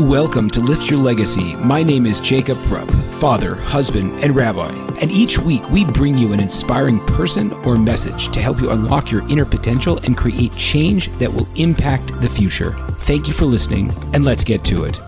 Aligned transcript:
Welcome 0.00 0.50
to 0.50 0.60
Lift 0.60 0.90
Your 0.90 1.00
Legacy. 1.00 1.56
My 1.56 1.82
name 1.82 2.04
is 2.04 2.20
Jacob 2.20 2.62
Rupp, 2.70 2.90
father, 3.14 3.54
husband, 3.54 4.22
and 4.22 4.36
rabbi. 4.36 4.68
And 5.00 5.10
each 5.10 5.38
week 5.38 5.66
we 5.70 5.86
bring 5.86 6.18
you 6.18 6.34
an 6.34 6.40
inspiring 6.40 7.00
person 7.06 7.50
or 7.64 7.76
message 7.76 8.28
to 8.32 8.42
help 8.42 8.60
you 8.60 8.68
unlock 8.68 9.10
your 9.10 9.26
inner 9.30 9.46
potential 9.46 9.96
and 10.04 10.14
create 10.14 10.54
change 10.54 11.10
that 11.12 11.32
will 11.32 11.48
impact 11.54 12.08
the 12.20 12.28
future. 12.28 12.72
Thank 13.00 13.26
you 13.26 13.32
for 13.32 13.46
listening, 13.46 13.90
and 14.12 14.22
let's 14.22 14.44
get 14.44 14.62
to 14.64 14.84
it. 14.84 15.00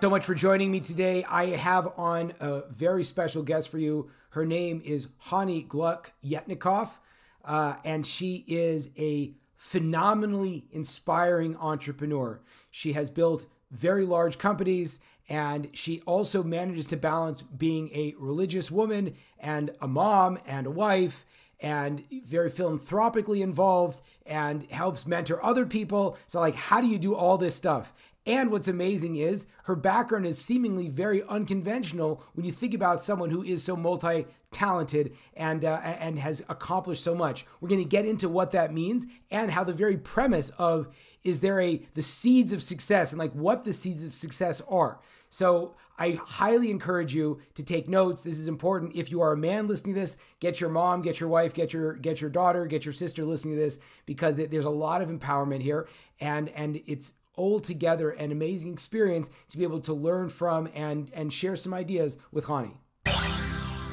So 0.00 0.08
much 0.08 0.24
for 0.24 0.36
joining 0.36 0.70
me 0.70 0.78
today. 0.78 1.24
I 1.28 1.46
have 1.46 1.92
on 1.98 2.34
a 2.38 2.62
very 2.70 3.02
special 3.02 3.42
guest 3.42 3.68
for 3.68 3.78
you. 3.78 4.12
Her 4.28 4.46
name 4.46 4.80
is 4.84 5.08
Hani 5.24 5.66
Gluck 5.66 6.12
Yetnikoff, 6.24 6.98
uh, 7.44 7.74
and 7.84 8.06
she 8.06 8.44
is 8.46 8.90
a 8.96 9.32
phenomenally 9.60 10.64
inspiring 10.72 11.54
entrepreneur. 11.58 12.40
She 12.70 12.94
has 12.94 13.10
built 13.10 13.44
very 13.70 14.06
large 14.06 14.38
companies 14.38 15.00
and 15.28 15.68
she 15.74 16.00
also 16.06 16.42
manages 16.42 16.86
to 16.86 16.96
balance 16.96 17.42
being 17.42 17.90
a 17.90 18.14
religious 18.18 18.70
woman 18.70 19.14
and 19.38 19.70
a 19.78 19.86
mom 19.86 20.38
and 20.46 20.66
a 20.66 20.70
wife 20.70 21.26
and 21.60 22.02
very 22.24 22.48
philanthropically 22.48 23.42
involved 23.42 24.00
and 24.24 24.62
helps 24.70 25.06
mentor 25.06 25.44
other 25.44 25.66
people. 25.66 26.16
So, 26.26 26.40
like, 26.40 26.54
how 26.54 26.80
do 26.80 26.86
you 26.86 26.98
do 26.98 27.14
all 27.14 27.36
this 27.36 27.54
stuff? 27.54 27.92
And 28.30 28.52
what's 28.52 28.68
amazing 28.68 29.16
is 29.16 29.48
her 29.64 29.74
background 29.74 30.24
is 30.24 30.38
seemingly 30.38 30.88
very 30.88 31.20
unconventional 31.24 32.22
when 32.34 32.46
you 32.46 32.52
think 32.52 32.74
about 32.74 33.02
someone 33.02 33.30
who 33.30 33.42
is 33.42 33.64
so 33.64 33.74
multi 33.74 34.24
talented 34.52 35.16
and 35.34 35.64
uh, 35.64 35.80
and 35.82 36.16
has 36.20 36.40
accomplished 36.48 37.02
so 37.02 37.12
much. 37.12 37.44
We're 37.60 37.70
going 37.70 37.82
to 37.82 37.88
get 37.88 38.06
into 38.06 38.28
what 38.28 38.52
that 38.52 38.72
means 38.72 39.08
and 39.32 39.50
how 39.50 39.64
the 39.64 39.72
very 39.72 39.96
premise 39.96 40.50
of 40.58 40.86
is 41.24 41.40
there 41.40 41.60
a 41.60 41.82
the 41.94 42.02
seeds 42.02 42.52
of 42.52 42.62
success 42.62 43.10
and 43.10 43.18
like 43.18 43.32
what 43.32 43.64
the 43.64 43.72
seeds 43.72 44.06
of 44.06 44.14
success 44.14 44.62
are. 44.68 45.00
So 45.28 45.74
I 45.98 46.12
highly 46.12 46.70
encourage 46.70 47.12
you 47.12 47.40
to 47.54 47.64
take 47.64 47.88
notes. 47.88 48.22
This 48.22 48.38
is 48.38 48.46
important. 48.46 48.94
If 48.94 49.10
you 49.10 49.22
are 49.22 49.32
a 49.32 49.36
man 49.36 49.66
listening 49.66 49.94
to 49.96 50.00
this, 50.02 50.18
get 50.38 50.60
your 50.60 50.70
mom, 50.70 51.02
get 51.02 51.18
your 51.18 51.28
wife, 51.28 51.52
get 51.52 51.72
your 51.72 51.94
get 51.94 52.20
your 52.20 52.30
daughter, 52.30 52.66
get 52.66 52.84
your 52.84 52.94
sister 52.94 53.24
listening 53.24 53.56
to 53.56 53.60
this 53.60 53.80
because 54.06 54.36
there's 54.36 54.64
a 54.64 54.70
lot 54.70 55.02
of 55.02 55.08
empowerment 55.08 55.62
here 55.62 55.88
and 56.20 56.48
and 56.50 56.80
it's 56.86 57.14
altogether 57.36 58.10
an 58.10 58.32
amazing 58.32 58.72
experience 58.72 59.30
to 59.48 59.58
be 59.58 59.64
able 59.64 59.80
to 59.80 59.92
learn 59.92 60.28
from 60.28 60.68
and 60.74 61.10
and 61.12 61.32
share 61.32 61.56
some 61.56 61.74
ideas 61.74 62.18
with 62.32 62.46
Hani. 62.46 62.74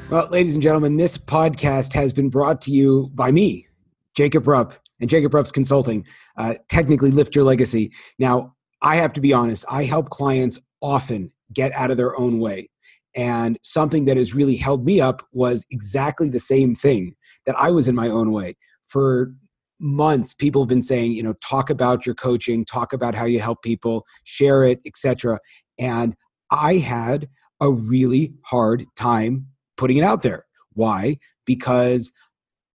Well, 0.10 0.30
ladies 0.30 0.54
and 0.54 0.64
gentlemen, 0.64 0.96
this 0.96 1.18
podcast 1.18 1.94
has 1.94 2.14
been 2.14 2.30
brought 2.30 2.62
to 2.62 2.72
you 2.72 3.12
by 3.14 3.32
me, 3.32 3.68
Jacob 4.16 4.48
Rupp, 4.48 4.74
and 5.02 5.10
Jacob 5.10 5.34
Rupp's 5.34 5.52
Consulting. 5.52 6.06
Uh, 6.38 6.56
technically, 6.70 7.12
lift 7.12 7.36
your 7.36 7.44
legacy. 7.44 7.92
Now, 8.18 8.56
I 8.82 8.96
have 8.98 9.12
to 9.14 9.22
be 9.22 9.34
honest. 9.34 9.66
I 9.70 9.84
help 9.84 10.10
clients 10.10 10.60
often 10.82 11.32
get 11.52 11.76
out 11.76 11.92
of 11.92 11.98
their 11.98 12.18
own 12.18 12.40
way. 12.40 12.70
And 13.16 13.58
something 13.64 14.06
that 14.06 14.16
has 14.16 14.34
really 14.34 14.56
held 14.56 14.86
me 14.86 15.02
up 15.02 15.26
was 15.34 15.66
exactly 15.72 16.30
the 16.30 16.40
same 16.40 16.76
thing 16.76 17.16
that 17.46 17.60
I 17.60 17.72
was 17.72 17.88
in 17.88 17.96
my 17.96 18.10
own 18.10 18.32
way. 18.32 18.56
For 18.86 19.34
months, 19.80 20.34
people 20.34 20.62
have 20.62 20.70
been 20.70 20.82
saying, 20.82 21.14
you 21.14 21.24
know, 21.24 21.34
talk 21.34 21.70
about 21.70 22.06
your 22.06 22.16
coaching, 22.16 22.66
talk 22.66 22.94
about 22.94 23.16
how 23.16 23.26
you 23.26 23.40
help 23.40 23.62
people, 23.62 24.06
share 24.24 24.64
it, 24.64 24.80
etc. 24.86 25.40
And 25.80 26.16
I 26.52 26.76
had 26.76 27.30
a 27.60 27.72
really 27.72 28.34
hard 28.46 28.86
time 28.96 29.48
putting 29.76 29.98
it 29.98 30.04
out 30.04 30.22
there. 30.22 30.46
Why? 30.74 31.18
Because 31.46 32.12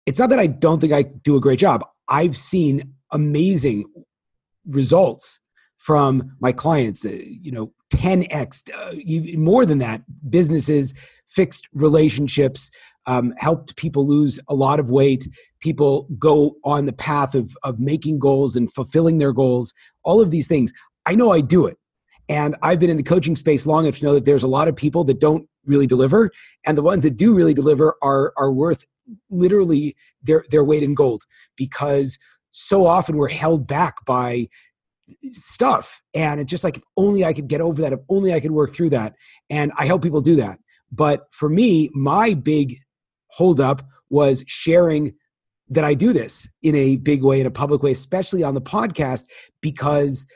it's 0.06 0.18
not 0.18 0.30
that 0.30 0.38
I 0.38 0.46
don't 0.46 0.80
think 0.80 0.92
I 0.92 1.02
do 1.02 1.36
a 1.36 1.40
great 1.40 1.58
job. 1.58 1.84
I've 2.08 2.36
seen 2.36 2.94
amazing 3.12 3.84
results 4.66 5.40
from 5.78 6.36
my 6.40 6.52
clients, 6.52 7.04
uh, 7.04 7.10
you 7.10 7.52
know, 7.52 7.72
10x, 7.94 8.70
uh, 8.74 8.94
even 9.04 9.42
more 9.42 9.64
than 9.64 9.78
that, 9.78 10.02
businesses, 10.28 10.94
fixed 11.28 11.68
relationships, 11.72 12.70
um, 13.08 13.34
helped 13.38 13.74
people 13.76 14.06
lose 14.06 14.38
a 14.48 14.54
lot 14.54 14.78
of 14.78 14.90
weight. 14.90 15.26
People 15.60 16.06
go 16.18 16.54
on 16.62 16.84
the 16.86 16.92
path 16.92 17.34
of, 17.34 17.56
of 17.64 17.80
making 17.80 18.18
goals 18.18 18.54
and 18.54 18.72
fulfilling 18.72 19.18
their 19.18 19.32
goals, 19.32 19.72
all 20.04 20.20
of 20.20 20.30
these 20.30 20.46
things. 20.46 20.72
I 21.06 21.14
know 21.14 21.32
I 21.32 21.40
do 21.40 21.66
it. 21.66 21.78
And 22.28 22.54
I've 22.62 22.78
been 22.78 22.90
in 22.90 22.98
the 22.98 23.02
coaching 23.02 23.34
space 23.34 23.66
long 23.66 23.84
enough 23.84 23.98
to 23.98 24.04
know 24.04 24.12
that 24.12 24.26
there's 24.26 24.42
a 24.42 24.48
lot 24.48 24.68
of 24.68 24.76
people 24.76 25.02
that 25.04 25.18
don't 25.18 25.48
really 25.64 25.86
deliver, 25.86 26.30
and 26.66 26.76
the 26.76 26.82
ones 26.82 27.02
that 27.02 27.16
do 27.16 27.34
really 27.34 27.54
deliver 27.54 27.96
are 28.02 28.34
are 28.36 28.52
worth 28.52 28.86
literally 29.30 29.94
their 30.22 30.44
their 30.50 30.62
weight 30.62 30.82
in 30.82 30.94
gold 30.94 31.22
because 31.56 32.18
so 32.50 32.86
often 32.86 33.16
we're 33.16 33.28
held 33.28 33.66
back 33.66 34.04
by 34.04 34.46
stuff 35.32 36.02
and 36.14 36.38
it's 36.38 36.50
just 36.50 36.64
like 36.64 36.76
if 36.76 36.82
only 36.98 37.24
i 37.24 37.32
could 37.32 37.48
get 37.48 37.62
over 37.62 37.80
that 37.80 37.94
if 37.94 38.00
only 38.10 38.34
i 38.34 38.40
could 38.40 38.50
work 38.50 38.74
through 38.74 38.90
that 38.90 39.14
and 39.48 39.72
i 39.78 39.86
help 39.86 40.02
people 40.02 40.20
do 40.20 40.36
that 40.36 40.58
but 40.92 41.22
for 41.30 41.48
me 41.48 41.88
my 41.94 42.34
big 42.34 42.76
holdup 43.30 43.82
was 44.10 44.44
sharing 44.46 45.12
that 45.68 45.84
i 45.84 45.94
do 45.94 46.12
this 46.12 46.48
in 46.62 46.74
a 46.74 46.96
big 46.96 47.22
way 47.22 47.40
in 47.40 47.46
a 47.46 47.50
public 47.50 47.82
way 47.82 47.90
especially 47.90 48.42
on 48.42 48.54
the 48.54 48.60
podcast 48.60 49.26
because 49.60 50.26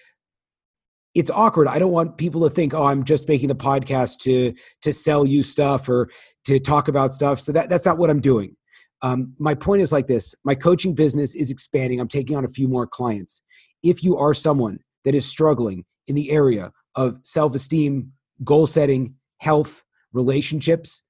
it's 1.15 1.31
awkward. 1.31 1.69
I 1.69 1.79
don't 1.79 1.93
want 1.93 2.17
people 2.17 2.43
to 2.43 2.55
think, 2.55 2.73
"Oh, 2.75 2.85
I'm 2.85 3.05
just 3.05 3.29
making 3.29 3.49
the 3.49 3.55
podcast 3.55 4.19
to 4.21 4.55
to 4.83 4.93
sell 4.93 5.27
you 5.27 5.43
stuff 5.43 5.89
or 5.89 6.09
to 6.47 6.59
talk 6.59 6.89
about 6.89 7.13
stuff." 7.13 7.41
So 7.41 7.53
that 7.53 7.69
that's 7.69 7.87
not 7.87 7.99
what 7.99 8.11
I'm 8.11 8.21
doing. 8.21 8.57
Um, 9.03 9.35
my 9.39 9.55
point 9.55 9.83
is 9.83 9.93
like 9.93 10.07
this: 10.07 10.35
my 10.45 10.55
coaching 10.55 10.95
business 10.95 11.35
is 11.35 11.51
expanding. 11.51 12.01
I'm 12.01 12.09
taking 12.09 12.37
on 12.37 12.45
a 12.45 12.49
few 12.49 12.69
more 12.69 12.87
clients. 12.87 13.43
If 13.83 14.03
you 14.03 14.17
are 14.17 14.33
someone 14.33 14.79
that 15.05 15.15
is 15.15 15.27
struggling 15.27 15.85
in 16.07 16.15
the 16.15 16.31
area 16.31 16.73
of 16.95 17.19
self 17.25 17.55
esteem, 17.55 18.13
goal 18.45 18.67
setting, 18.67 19.15
health, 19.39 19.85
relationships, 20.13 21.03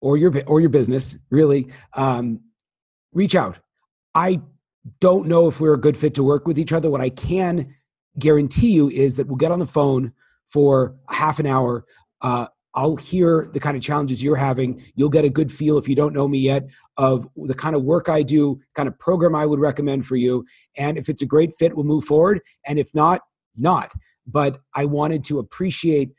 or 0.00 0.16
your 0.16 0.32
or 0.46 0.60
your 0.60 0.70
business, 0.70 1.16
really, 1.30 1.68
um, 1.94 2.40
reach 3.12 3.34
out. 3.34 3.58
I 4.14 4.40
don't 5.00 5.28
know 5.28 5.46
if 5.46 5.60
we're 5.60 5.74
a 5.74 5.80
good 5.80 5.96
fit 5.96 6.14
to 6.14 6.22
work 6.22 6.46
with 6.46 6.58
each 6.58 6.72
other. 6.72 6.90
What 6.90 7.00
I 7.00 7.10
can 7.10 7.74
guarantee 8.18 8.72
you 8.72 8.88
is 8.88 9.16
that 9.16 9.26
we'll 9.26 9.36
get 9.36 9.52
on 9.52 9.58
the 9.58 9.66
phone 9.66 10.12
for 10.46 10.96
half 11.08 11.38
an 11.38 11.46
hour. 11.46 11.84
Uh, 12.20 12.46
I'll 12.74 12.96
hear 12.96 13.48
the 13.52 13.60
kind 13.60 13.76
of 13.76 13.82
challenges 13.82 14.22
you're 14.22 14.36
having. 14.36 14.82
You'll 14.94 15.08
get 15.08 15.24
a 15.24 15.30
good 15.30 15.50
feel 15.50 15.76
if 15.76 15.88
you 15.88 15.96
don't 15.96 16.14
know 16.14 16.28
me 16.28 16.38
yet 16.38 16.68
of 16.96 17.26
the 17.36 17.54
kind 17.54 17.74
of 17.74 17.82
work 17.82 18.08
I 18.08 18.22
do, 18.22 18.60
kind 18.74 18.88
of 18.88 18.98
program 18.98 19.34
I 19.34 19.44
would 19.46 19.58
recommend 19.58 20.06
for 20.06 20.16
you. 20.16 20.44
And 20.76 20.96
if 20.96 21.08
it's 21.08 21.22
a 21.22 21.26
great 21.26 21.52
fit, 21.58 21.74
we'll 21.74 21.84
move 21.84 22.04
forward. 22.04 22.40
And 22.66 22.78
if 22.78 22.94
not, 22.94 23.22
not. 23.56 23.92
But 24.26 24.58
I 24.74 24.84
wanted 24.84 25.24
to 25.24 25.40
appreciate 25.40 26.10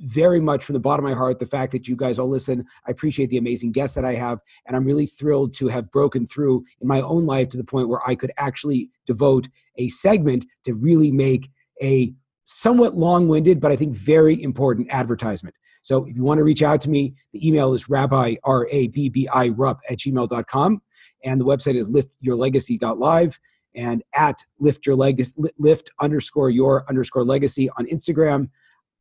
very 0.00 0.40
much 0.40 0.64
from 0.64 0.74
the 0.74 0.80
bottom 0.80 1.04
of 1.04 1.10
my 1.10 1.16
heart 1.16 1.38
the 1.38 1.46
fact 1.46 1.72
that 1.72 1.88
you 1.88 1.96
guys 1.96 2.18
all 2.18 2.28
listen. 2.28 2.64
I 2.86 2.90
appreciate 2.90 3.30
the 3.30 3.38
amazing 3.38 3.72
guests 3.72 3.94
that 3.94 4.04
I 4.04 4.14
have, 4.14 4.40
and 4.66 4.76
I'm 4.76 4.84
really 4.84 5.06
thrilled 5.06 5.54
to 5.54 5.68
have 5.68 5.90
broken 5.90 6.26
through 6.26 6.64
in 6.80 6.88
my 6.88 7.00
own 7.00 7.26
life 7.26 7.48
to 7.50 7.56
the 7.56 7.64
point 7.64 7.88
where 7.88 8.00
I 8.06 8.14
could 8.14 8.32
actually 8.36 8.90
devote 9.06 9.48
a 9.76 9.88
segment 9.88 10.46
to 10.64 10.74
really 10.74 11.10
make 11.12 11.50
a 11.82 12.12
somewhat 12.44 12.96
long 12.96 13.28
winded, 13.28 13.60
but 13.60 13.70
I 13.70 13.76
think 13.76 13.94
very 13.94 14.42
important 14.42 14.88
advertisement. 14.90 15.54
So 15.82 16.06
if 16.06 16.16
you 16.16 16.22
want 16.22 16.38
to 16.38 16.44
reach 16.44 16.62
out 16.62 16.80
to 16.82 16.90
me, 16.90 17.14
the 17.32 17.46
email 17.46 17.72
is 17.74 17.88
rabbi, 17.88 18.36
R 18.44 18.66
A 18.70 18.88
B 18.88 19.08
B 19.08 19.28
I, 19.28 19.48
rupp 19.48 19.80
at 19.88 19.98
gmail.com. 19.98 20.82
And 21.24 21.40
the 21.40 21.44
website 21.44 21.76
is 21.76 21.90
liftyourlegacy.live 21.90 23.38
and 23.74 24.02
at 24.14 24.38
lift 24.58 24.86
your 24.86 24.96
legacy, 24.96 25.40
lift 25.58 25.90
underscore 26.00 26.50
your 26.50 26.84
underscore 26.88 27.24
legacy 27.24 27.70
on 27.76 27.86
Instagram. 27.86 28.48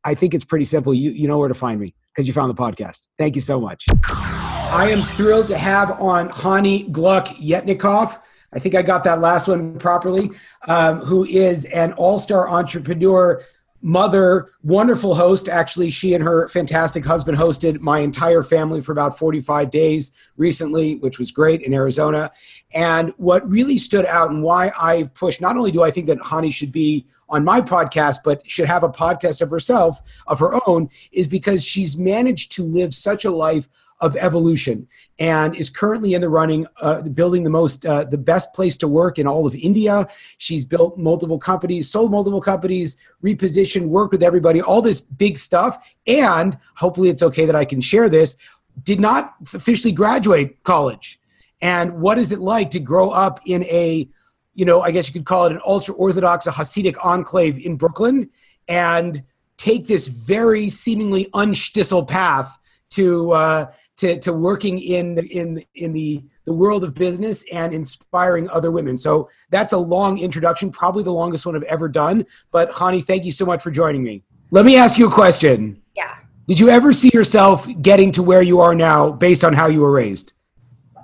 I 0.07 0.15
think 0.15 0.33
it's 0.33 0.45
pretty 0.45 0.63
simple. 0.63 0.93
You, 0.93 1.11
you 1.11 1.27
know 1.27 1.37
where 1.37 1.49
to 1.49 1.53
find 1.53 1.81
me 1.81 1.93
because 2.13 2.29
you 2.29 2.33
found 2.33 2.49
the 2.49 2.55
podcast. 2.55 3.07
Thank 3.17 3.35
you 3.35 3.41
so 3.41 3.59
much. 3.59 3.85
I 4.05 4.89
am 4.89 5.01
thrilled 5.01 5.49
to 5.49 5.57
have 5.57 5.99
on 5.99 6.29
Hani 6.29 6.89
Gluck 6.93 7.27
Yetnikoff. 7.27 8.21
I 8.53 8.59
think 8.59 8.73
I 8.73 8.83
got 8.83 9.03
that 9.03 9.19
last 9.19 9.49
one 9.49 9.77
properly, 9.77 10.31
um, 10.65 10.99
who 11.01 11.25
is 11.25 11.65
an 11.65 11.91
all 11.93 12.17
star 12.17 12.47
entrepreneur, 12.47 13.43
mother, 13.87 14.51
wonderful 14.63 15.15
host. 15.15 15.47
Actually, 15.47 15.89
she 15.89 16.13
and 16.13 16.21
her 16.21 16.49
fantastic 16.49 17.05
husband 17.05 17.37
hosted 17.37 17.79
my 17.79 17.99
entire 17.99 18.43
family 18.43 18.81
for 18.81 18.91
about 18.91 19.17
45 19.17 19.71
days 19.71 20.11
recently, 20.35 20.97
which 20.97 21.19
was 21.19 21.31
great 21.31 21.61
in 21.61 21.73
Arizona. 21.73 22.29
And 22.73 23.13
what 23.15 23.49
really 23.49 23.77
stood 23.77 24.05
out 24.05 24.29
and 24.29 24.43
why 24.43 24.73
I've 24.77 25.13
pushed, 25.13 25.39
not 25.39 25.55
only 25.55 25.71
do 25.71 25.83
I 25.83 25.91
think 25.91 26.07
that 26.07 26.17
Hani 26.17 26.53
should 26.53 26.73
be 26.73 27.05
on 27.29 27.45
my 27.45 27.61
podcast, 27.61 28.17
but 28.25 28.41
should 28.49 28.67
have 28.67 28.83
a 28.83 28.89
podcast 28.89 29.41
of 29.41 29.49
herself, 29.49 30.01
of 30.27 30.37
her 30.39 30.59
own, 30.67 30.89
is 31.13 31.29
because 31.29 31.63
she's 31.63 31.95
managed 31.95 32.51
to 32.53 32.63
live 32.63 32.93
such 32.93 33.23
a 33.23 33.31
life 33.31 33.69
of 33.99 34.15
evolution 34.17 34.87
and 35.17 35.55
is 35.55 35.69
currently 35.69 36.13
in 36.13 36.21
the 36.21 36.29
running 36.29 36.67
uh, 36.81 37.01
building 37.01 37.43
the 37.43 37.49
most 37.49 37.85
uh, 37.85 38.03
the 38.03 38.17
best 38.17 38.53
place 38.53 38.77
to 38.77 38.87
work 38.87 39.17
in 39.17 39.25
all 39.27 39.47
of 39.47 39.55
india. 39.55 40.07
She's 40.37 40.65
built 40.65 40.97
multiple 40.97 41.39
companies 41.39 41.89
sold 41.89 42.11
multiple 42.11 42.41
companies 42.41 42.97
repositioned 43.23 43.87
worked 43.87 44.11
with 44.11 44.23
everybody 44.23 44.61
all 44.61 44.81
this 44.81 45.01
big 45.01 45.37
stuff. 45.37 45.77
And 46.05 46.57
hopefully 46.75 47.09
it's 47.09 47.23
okay 47.23 47.45
that 47.45 47.55
i 47.55 47.65
can 47.65 47.81
share 47.81 48.09
this 48.09 48.37
did 48.83 48.99
not 48.99 49.35
officially 49.53 49.91
graduate 49.91 50.63
college. 50.63 51.19
And 51.61 51.99
what 51.99 52.19
is 52.19 52.31
it 52.31 52.39
like 52.39 52.69
to 52.71 52.79
grow 52.79 53.09
up 53.09 53.39
in 53.45 53.63
a 53.63 54.07
you 54.53 54.65
know, 54.65 54.81
I 54.81 54.89
guess 54.89 55.07
you 55.07 55.13
could 55.13 55.25
call 55.25 55.45
it 55.45 55.51
an 55.51 55.61
ultra 55.67 55.93
Orthodox, 55.93 56.47
a 56.47 56.51
Hasidic 56.51 56.95
enclave 57.05 57.59
in 57.59 57.75
Brooklyn, 57.75 58.27
and 58.67 59.21
take 59.55 59.85
this 59.85 60.07
very 60.07 60.67
seemingly 60.67 61.29
unstissel 61.35 62.07
path 62.07 62.57
to 62.89 63.31
uh, 63.33 63.71
to 63.97 64.19
to 64.19 64.33
working 64.33 64.79
in 64.79 65.15
the, 65.15 65.25
in 65.25 65.63
in 65.75 65.93
the 65.93 66.23
the 66.45 66.53
world 66.53 66.83
of 66.83 66.93
business 66.93 67.43
and 67.51 67.73
inspiring 67.73 68.49
other 68.49 68.71
women. 68.71 68.95
So 68.95 69.29
that's 69.49 69.73
a 69.73 69.77
long 69.77 70.17
introduction, 70.17 70.71
probably 70.71 71.03
the 71.03 71.11
longest 71.11 71.45
one 71.45 71.55
I've 71.55 71.63
ever 71.63 71.89
done. 71.89 72.25
But 72.51 72.71
Hani, 72.71 73.03
thank 73.03 73.25
you 73.25 73.33
so 73.33 73.45
much 73.45 73.61
for 73.61 73.69
joining 73.69 74.01
me. 74.01 74.23
Let 74.51 74.65
me 74.65 74.77
ask 74.77 74.97
you 74.97 75.07
a 75.07 75.11
question. 75.11 75.81
Yeah. 75.95 76.15
Did 76.47 76.59
you 76.59 76.69
ever 76.69 76.93
see 76.93 77.11
yourself 77.13 77.67
getting 77.81 78.13
to 78.13 78.23
where 78.23 78.41
you 78.41 78.61
are 78.61 78.73
now 78.73 79.11
based 79.11 79.43
on 79.43 79.51
how 79.51 79.67
you 79.67 79.81
were 79.81 79.91
raised? 79.91 80.31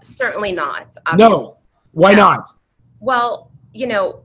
Certainly 0.01 0.53
not. 0.53 0.95
Obviously. 1.05 1.35
No. 1.35 1.57
Why 1.91 2.11
yeah. 2.11 2.17
not? 2.17 2.49
Well, 3.01 3.51
you 3.73 3.87
know, 3.87 4.22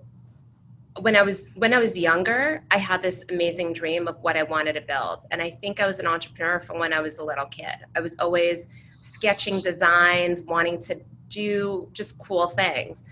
when 1.00 1.16
I 1.16 1.22
was 1.22 1.44
when 1.54 1.72
I 1.74 1.78
was 1.78 1.98
younger, 1.98 2.62
I 2.70 2.78
had 2.78 3.02
this 3.02 3.24
amazing 3.30 3.72
dream 3.72 4.08
of 4.08 4.20
what 4.20 4.36
I 4.36 4.42
wanted 4.42 4.74
to 4.74 4.80
build, 4.80 5.26
and 5.30 5.40
I 5.40 5.50
think 5.50 5.80
I 5.80 5.86
was 5.86 5.98
an 6.00 6.06
entrepreneur 6.06 6.60
from 6.60 6.78
when 6.78 6.92
I 6.92 7.00
was 7.00 7.18
a 7.18 7.24
little 7.24 7.46
kid. 7.46 7.76
I 7.96 8.00
was 8.00 8.16
always 8.18 8.68
sketching 9.00 9.60
designs, 9.60 10.44
wanting 10.44 10.80
to 10.82 11.00
do 11.28 11.88
just 11.92 12.18
cool 12.18 12.48
things. 12.48 13.04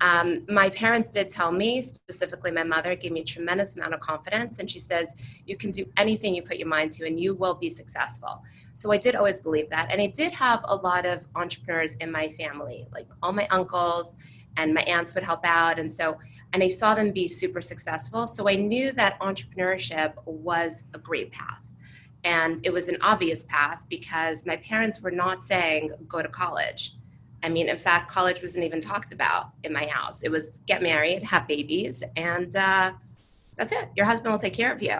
Um, 0.00 0.44
my 0.48 0.68
parents 0.68 1.08
did 1.08 1.28
tell 1.28 1.52
me, 1.52 1.80
specifically 1.80 2.50
my 2.50 2.64
mother, 2.64 2.96
gave 2.96 3.12
me 3.12 3.20
a 3.20 3.24
tremendous 3.24 3.76
amount 3.76 3.94
of 3.94 4.00
confidence, 4.00 4.58
and 4.58 4.68
she 4.70 4.78
says, 4.78 5.14
You 5.46 5.56
can 5.56 5.70
do 5.70 5.84
anything 5.96 6.34
you 6.34 6.42
put 6.42 6.56
your 6.56 6.68
mind 6.68 6.90
to, 6.92 7.06
and 7.06 7.20
you 7.20 7.34
will 7.34 7.54
be 7.54 7.70
successful. 7.70 8.42
So 8.74 8.90
I 8.90 8.98
did 8.98 9.14
always 9.14 9.38
believe 9.38 9.70
that. 9.70 9.90
And 9.92 10.00
I 10.00 10.06
did 10.06 10.32
have 10.32 10.60
a 10.64 10.74
lot 10.74 11.06
of 11.06 11.24
entrepreneurs 11.36 11.94
in 11.94 12.10
my 12.10 12.28
family, 12.30 12.86
like 12.92 13.08
all 13.22 13.32
my 13.32 13.46
uncles 13.50 14.16
and 14.56 14.74
my 14.74 14.82
aunts 14.82 15.14
would 15.14 15.24
help 15.24 15.44
out. 15.44 15.78
And 15.78 15.90
so 15.90 16.18
and 16.52 16.62
I 16.62 16.68
saw 16.68 16.94
them 16.94 17.12
be 17.12 17.26
super 17.26 17.62
successful. 17.62 18.26
So 18.26 18.48
I 18.48 18.56
knew 18.56 18.92
that 18.92 19.18
entrepreneurship 19.20 20.14
was 20.26 20.84
a 20.94 20.98
great 20.98 21.32
path. 21.32 21.64
And 22.24 22.64
it 22.64 22.72
was 22.72 22.88
an 22.88 22.98
obvious 23.00 23.44
path 23.44 23.84
because 23.88 24.46
my 24.46 24.56
parents 24.56 25.00
were 25.00 25.10
not 25.10 25.42
saying 25.42 25.90
go 26.08 26.22
to 26.22 26.28
college. 26.28 26.94
I 27.42 27.48
mean, 27.48 27.68
in 27.68 27.78
fact, 27.78 28.10
college 28.10 28.40
wasn't 28.40 28.64
even 28.64 28.80
talked 28.80 29.10
about 29.10 29.50
in 29.64 29.72
my 29.72 29.86
house. 29.86 30.22
It 30.22 30.30
was 30.30 30.58
get 30.66 30.82
married, 30.82 31.24
have 31.24 31.48
babies, 31.48 32.02
and 32.16 32.54
uh, 32.54 32.92
that's 33.56 33.72
it. 33.72 33.88
Your 33.96 34.06
husband 34.06 34.32
will 34.32 34.38
take 34.38 34.54
care 34.54 34.72
of 34.72 34.80
you. 34.80 34.98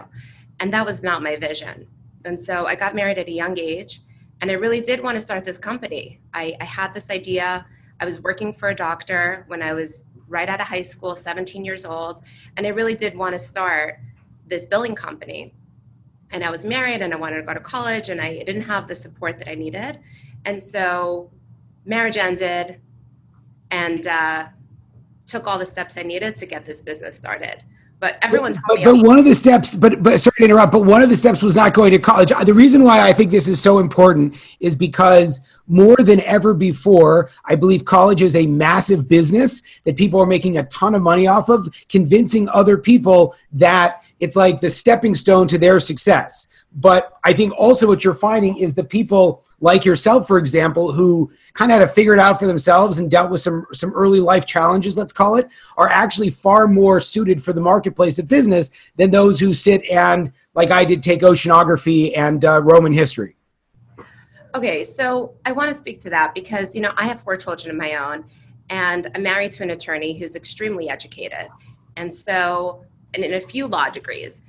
And 0.58 0.72
that 0.72 0.84
was 0.84 1.02
not 1.02 1.22
my 1.22 1.37
vision. 1.37 1.87
And 2.25 2.40
so 2.40 2.66
I 2.66 2.75
got 2.75 2.94
married 2.94 3.19
at 3.19 3.28
a 3.28 3.32
young 3.32 3.56
age, 3.58 4.02
and 4.40 4.50
I 4.50 4.54
really 4.54 4.81
did 4.81 5.00
want 5.00 5.16
to 5.16 5.20
start 5.20 5.44
this 5.44 5.58
company. 5.58 6.20
I, 6.34 6.56
I 6.60 6.64
had 6.64 6.93
this 6.93 7.10
idea. 7.10 7.64
I 8.00 8.04
was 8.04 8.20
working 8.20 8.52
for 8.52 8.70
a 8.70 8.75
doctor 8.75 9.44
when 9.46 9.62
I 9.62 9.72
was 9.72 10.04
right 10.32 10.49
out 10.49 10.61
of 10.61 10.67
high 10.67 10.82
school, 10.82 11.14
17 11.14 11.64
years 11.64 11.84
old, 11.84 12.23
and 12.56 12.67
I 12.67 12.70
really 12.70 12.94
did 12.94 13.17
want 13.17 13.34
to 13.34 13.38
start 13.38 14.00
this 14.46 14.67
billing 14.67 14.94
company. 14.94 15.55
And 16.31 16.43
I 16.43 16.50
was 16.50 16.64
married 16.64 17.02
and 17.02 17.12
I 17.12 17.17
wanted 17.17 17.37
to 17.37 17.43
go 17.43 17.55
to 17.55 17.61
college 17.61 18.08
and 18.08 18.20
I 18.20 18.43
didn't 18.43 18.62
have 18.62 18.88
the 18.88 18.94
support 18.94 19.38
that 19.38 19.49
I 19.49 19.55
needed. 19.55 20.00
And 20.46 20.62
so 20.62 21.31
marriage 21.84 22.17
ended 22.17 22.81
and 23.70 24.06
uh, 24.06 24.46
took 25.26 25.46
all 25.46 25.58
the 25.58 25.67
steps 25.67 25.96
I 25.99 26.02
needed 26.02 26.35
to 26.37 26.46
get 26.46 26.64
this 26.64 26.81
business 26.81 27.17
started 27.17 27.62
but 28.02 28.19
everyone 28.20 28.52
but, 28.66 28.82
but, 28.82 28.96
one 28.96 29.16
of 29.16 29.25
the 29.25 29.34
steps 29.34 29.76
but 29.76 30.02
but 30.02 30.20
sorry 30.20 30.34
to 30.38 30.44
interrupt 30.44 30.72
but 30.72 30.84
one 30.84 31.02
of 31.02 31.08
the 31.08 31.16
steps 31.16 31.40
was 31.40 31.54
not 31.54 31.72
going 31.72 31.93
to 31.93 32.00
college. 32.00 32.32
The 32.44 32.52
reason 32.52 32.82
why 32.82 33.00
i 33.00 33.12
think 33.12 33.31
this 33.31 33.49
is 33.49 33.62
so 33.62 33.78
important 33.78 34.34
is 34.60 34.76
because 34.76 35.40
more 35.69 35.96
than 35.96 36.20
ever 36.22 36.52
before 36.52 37.31
i 37.44 37.54
believe 37.54 37.84
college 37.84 38.20
is 38.20 38.34
a 38.34 38.46
massive 38.46 39.08
business 39.08 39.62
that 39.84 39.96
people 39.96 40.20
are 40.20 40.26
making 40.26 40.58
a 40.58 40.64
ton 40.64 40.96
of 40.96 41.00
money 41.00 41.28
off 41.28 41.49
of 41.49 41.69
convincing 41.88 42.49
other 42.49 42.76
people 42.76 43.34
that 43.52 44.02
it's 44.19 44.34
like 44.34 44.60
the 44.60 44.69
stepping 44.69 45.14
stone 45.14 45.46
to 45.46 45.56
their 45.56 45.78
success 45.78 46.49
but 46.75 47.19
I 47.25 47.33
think 47.33 47.53
also 47.57 47.87
what 47.87 48.03
you're 48.03 48.15
finding 48.15 48.57
is 48.57 48.75
the 48.75 48.85
people 48.85 49.45
like 49.61 49.85
yourself, 49.85 50.27
for 50.27 50.39
example, 50.39 50.93
who 50.93 51.31
kind 51.53 51.71
of 51.71 51.79
had 51.79 51.87
to 51.87 51.93
figure 51.93 52.15
it 52.15 52.19
out 52.19 52.39
for 52.39 52.47
themselves 52.47 52.99
and 52.99 53.11
dealt 53.11 53.31
with 53.31 53.43
some 53.43 53.67
some 53.73 53.93
early 53.93 54.21
life 54.21 54.47
challenges, 54.47 54.97
let's 54.97 55.13
call 55.13 55.37
it, 55.37 55.49
are 55.77 55.89
actually 55.89 56.31
far 56.31 56.67
more 56.67 57.01
suited 57.01 57.43
for 57.43 57.53
the 57.53 57.61
marketplace 57.61 58.19
of 58.19 58.27
business 58.27 58.71
than 58.97 59.11
those 59.11 59.39
who 59.39 59.53
sit 59.53 59.85
and, 59.91 60.33
like 60.55 60.71
I 60.71 60.85
did, 60.85 61.03
take 61.03 61.21
oceanography 61.21 62.17
and 62.17 62.45
uh, 62.45 62.63
Roman 62.63 62.93
history. 62.93 63.37
Okay, 64.55 64.85
so 64.85 65.35
I 65.47 65.53
want 65.53 65.69
to 65.69 65.75
speak 65.75 65.99
to 66.01 66.11
that 66.11 66.35
because 66.35 66.75
you 66.75 66.81
know 66.81 66.93
I 66.97 67.07
have 67.07 67.23
four 67.23 67.37
children 67.37 67.71
of 67.71 67.77
my 67.77 67.97
own, 67.97 68.25
and 68.71 69.11
I'm 69.15 69.23
married 69.23 69.53
to 69.53 69.63
an 69.63 69.71
attorney 69.71 70.19
who's 70.19 70.37
extremely 70.37 70.89
educated, 70.89 71.49
and 71.97 72.13
so 72.13 72.85
and 73.13 73.23
in 73.23 73.35
a 73.35 73.41
few 73.41 73.67
law 73.67 73.91
degrees. 73.91 74.41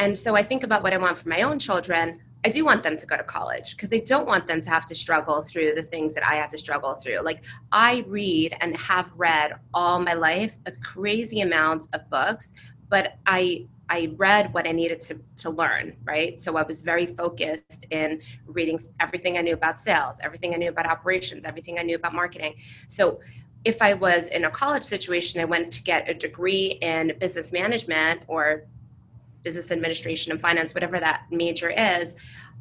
And 0.00 0.16
so 0.16 0.34
I 0.34 0.42
think 0.42 0.64
about 0.64 0.82
what 0.82 0.94
I 0.94 0.96
want 0.96 1.18
for 1.18 1.28
my 1.28 1.42
own 1.42 1.58
children. 1.58 2.20
I 2.42 2.48
do 2.48 2.64
want 2.64 2.82
them 2.82 2.96
to 2.96 3.06
go 3.06 3.18
to 3.18 3.22
college 3.22 3.76
because 3.76 3.92
I 3.92 3.98
don't 3.98 4.26
want 4.26 4.46
them 4.46 4.62
to 4.62 4.70
have 4.70 4.86
to 4.86 4.94
struggle 4.94 5.42
through 5.42 5.74
the 5.74 5.82
things 5.82 6.14
that 6.14 6.26
I 6.26 6.36
had 6.36 6.48
to 6.50 6.58
struggle 6.58 6.94
through. 6.94 7.20
Like 7.20 7.44
I 7.70 8.02
read 8.08 8.56
and 8.62 8.74
have 8.78 9.10
read 9.14 9.52
all 9.74 10.00
my 10.00 10.14
life 10.14 10.56
a 10.64 10.72
crazy 10.72 11.42
amount 11.42 11.88
of 11.92 12.08
books, 12.08 12.52
but 12.88 13.18
I 13.26 13.66
I 13.90 14.14
read 14.16 14.54
what 14.54 14.66
I 14.68 14.72
needed 14.72 15.00
to, 15.00 15.18
to 15.38 15.50
learn, 15.50 15.96
right? 16.04 16.38
So 16.38 16.56
I 16.56 16.62
was 16.62 16.80
very 16.80 17.06
focused 17.06 17.86
in 17.90 18.22
reading 18.46 18.78
everything 19.00 19.36
I 19.36 19.40
knew 19.40 19.52
about 19.52 19.80
sales, 19.80 20.20
everything 20.22 20.54
I 20.54 20.58
knew 20.58 20.68
about 20.68 20.86
operations, 20.86 21.44
everything 21.44 21.78
I 21.80 21.82
knew 21.82 21.96
about 21.96 22.14
marketing. 22.14 22.54
So 22.86 23.18
if 23.64 23.82
I 23.82 23.94
was 23.94 24.28
in 24.28 24.44
a 24.44 24.50
college 24.50 24.84
situation, 24.84 25.40
I 25.40 25.44
went 25.44 25.72
to 25.72 25.82
get 25.82 26.08
a 26.08 26.14
degree 26.14 26.78
in 26.80 27.12
business 27.18 27.52
management 27.52 28.22
or 28.28 28.64
business 29.42 29.70
administration 29.70 30.32
and 30.32 30.40
finance, 30.40 30.74
whatever 30.74 30.98
that 31.00 31.24
major 31.30 31.70
is, 31.70 32.14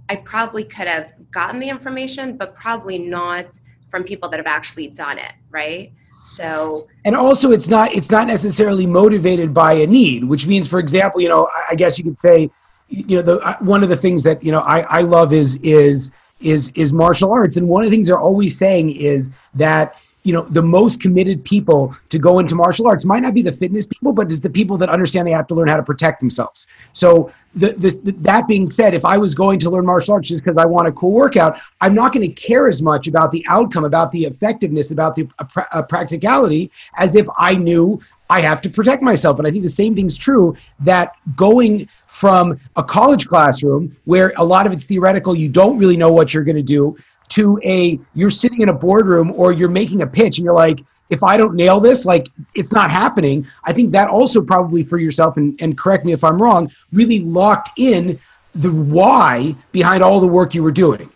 I 0.10 0.18
probably 0.18 0.64
could 0.64 0.88
have 0.88 1.14
gotten 1.32 1.60
the 1.60 1.70
information, 1.70 2.38
but 2.38 2.56
probably 2.56 2.98
not 2.98 3.60
from 3.90 4.04
people 4.04 4.30
that 4.30 4.38
have 4.38 4.48
actually 4.48 4.88
done 4.88 5.18
it, 5.18 5.34
right? 5.50 5.92
So 6.24 6.82
and 7.06 7.16
also 7.16 7.52
it's 7.52 7.68
not 7.68 7.94
it's 7.94 8.12
not 8.12 8.28
necessarily 8.28 8.86
motivated 8.86 9.54
by 9.54 9.74
a 9.74 9.88
need, 9.88 10.24
which 10.24 10.48
means, 10.48 10.68
for 10.68 10.80
example, 10.80 11.22
you 11.22 11.30
know, 11.30 11.48
I 11.70 11.76
guess 11.76 11.98
you 11.98 12.04
could 12.04 12.20
say, 12.20 12.50
you 12.88 13.18
know, 13.18 13.22
the 13.22 13.58
one 13.62 13.84
of 13.84 13.90
the 13.90 13.98
things 13.98 14.24
that 14.24 14.44
you 14.44 14.52
know 14.52 14.60
I 14.60 14.82
I 14.82 15.02
love 15.02 15.32
is 15.32 15.58
is 15.64 16.12
is 16.40 16.72
is 16.76 16.92
martial 16.92 17.32
arts, 17.32 17.58
and 17.58 17.68
one 17.68 17.84
of 17.84 17.90
the 17.90 17.96
things 17.96 18.08
they're 18.08 18.20
always 18.20 18.58
saying 18.58 18.96
is 18.96 19.32
that 19.56 19.96
you 20.24 20.34
know 20.34 20.44
the 20.44 20.62
most 20.62 21.02
committed 21.02 21.44
people 21.44 21.96
to 22.10 22.20
go 22.20 22.40
into 22.40 22.56
martial 22.56 22.88
arts 22.88 23.06
might 23.06 23.22
not 23.22 23.34
be 23.34 23.42
the 23.42 23.52
fitness 23.52 23.86
people 23.86 24.12
but 24.12 24.32
it's 24.32 24.42
the 24.42 24.50
people 24.50 24.78
that 24.78 24.90
understand 24.90 25.26
they 25.26 25.32
have 25.32 25.48
to 25.48 25.56
learn 25.56 25.68
how 25.68 25.78
to 25.78 25.84
protect 25.84 26.20
themselves. 26.20 26.68
So 26.94 27.32
the, 27.56 27.72
the, 27.74 28.12
that 28.20 28.48
being 28.48 28.70
said 28.70 28.94
if 28.94 29.04
i 29.04 29.18
was 29.18 29.34
going 29.34 29.58
to 29.58 29.72
learn 29.72 29.86
martial 29.86 30.14
arts 30.14 30.30
just 30.30 30.44
because 30.44 30.58
i 30.58 30.66
want 30.66 30.88
a 30.88 30.92
cool 30.92 31.14
workout 31.14 31.58
i'm 31.82 31.96
not 31.96 32.14
going 32.14 32.22
to 32.22 32.34
care 32.34 32.68
as 32.68 32.80
much 32.82 33.08
about 33.08 33.32
the 33.32 33.44
outcome 33.50 33.86
about 33.86 34.12
the 34.12 34.26
effectiveness 34.26 34.92
about 34.92 35.16
the 35.16 35.28
uh, 35.40 35.82
practicality 35.82 36.70
as 36.98 37.16
if 37.16 37.26
i 37.40 37.56
knew 37.56 38.00
i 38.30 38.40
have 38.40 38.62
to 38.62 38.70
protect 38.70 39.02
myself. 39.02 39.40
And 39.40 39.48
i 39.48 39.52
think 39.52 39.64
the 39.64 39.70
same 39.70 39.96
thing's 39.96 40.16
true 40.16 40.56
that 40.82 41.14
going 41.36 41.88
from 42.06 42.60
a 42.76 42.84
college 42.84 43.28
classroom 43.28 43.96
where 44.06 44.32
a 44.38 44.44
lot 44.44 44.68
of 44.68 44.74
it's 44.74 44.86
theoretical 44.86 45.34
you 45.36 45.50
don't 45.50 45.80
really 45.80 45.98
know 45.98 46.12
what 46.12 46.34
you're 46.36 46.44
going 46.44 46.56
to 46.56 46.62
do 46.62 46.96
to 47.30 47.60
a 47.64 48.00
you're 48.14 48.30
sitting 48.30 48.62
in 48.62 48.70
a 48.70 48.74
boardroom 48.74 49.32
or 49.32 49.52
you're 49.52 49.70
making 49.70 50.02
a 50.02 50.08
pitch 50.08 50.38
and 50.38 50.46
you're 50.46 50.54
like 50.54 50.84
if 51.10 51.24
i 51.24 51.38
don't 51.38 51.56
nail 51.56 51.80
this 51.80 52.06
like 52.06 52.28
it's 52.56 52.72
not 52.72 52.92
happening. 52.92 53.46
I 53.64 53.74
think 53.74 53.92
that 53.92 54.10
also 54.10 54.42
probably 54.42 54.84
for 54.84 54.98
yourself 54.98 55.38
and, 55.38 55.60
and 55.62 55.78
correct 55.78 56.06
me 56.06 56.12
if 56.12 56.24
i'm 56.24 56.42
wrong 56.42 56.72
really 56.92 57.20
locked 57.20 57.72
in 57.78 58.20
the 58.54 58.72
why 58.72 59.56
behind 59.72 60.04
all 60.04 60.20
the 60.20 60.28
work 60.28 60.56
you 60.56 60.64
were 60.64 60.72
doing. 60.72 61.10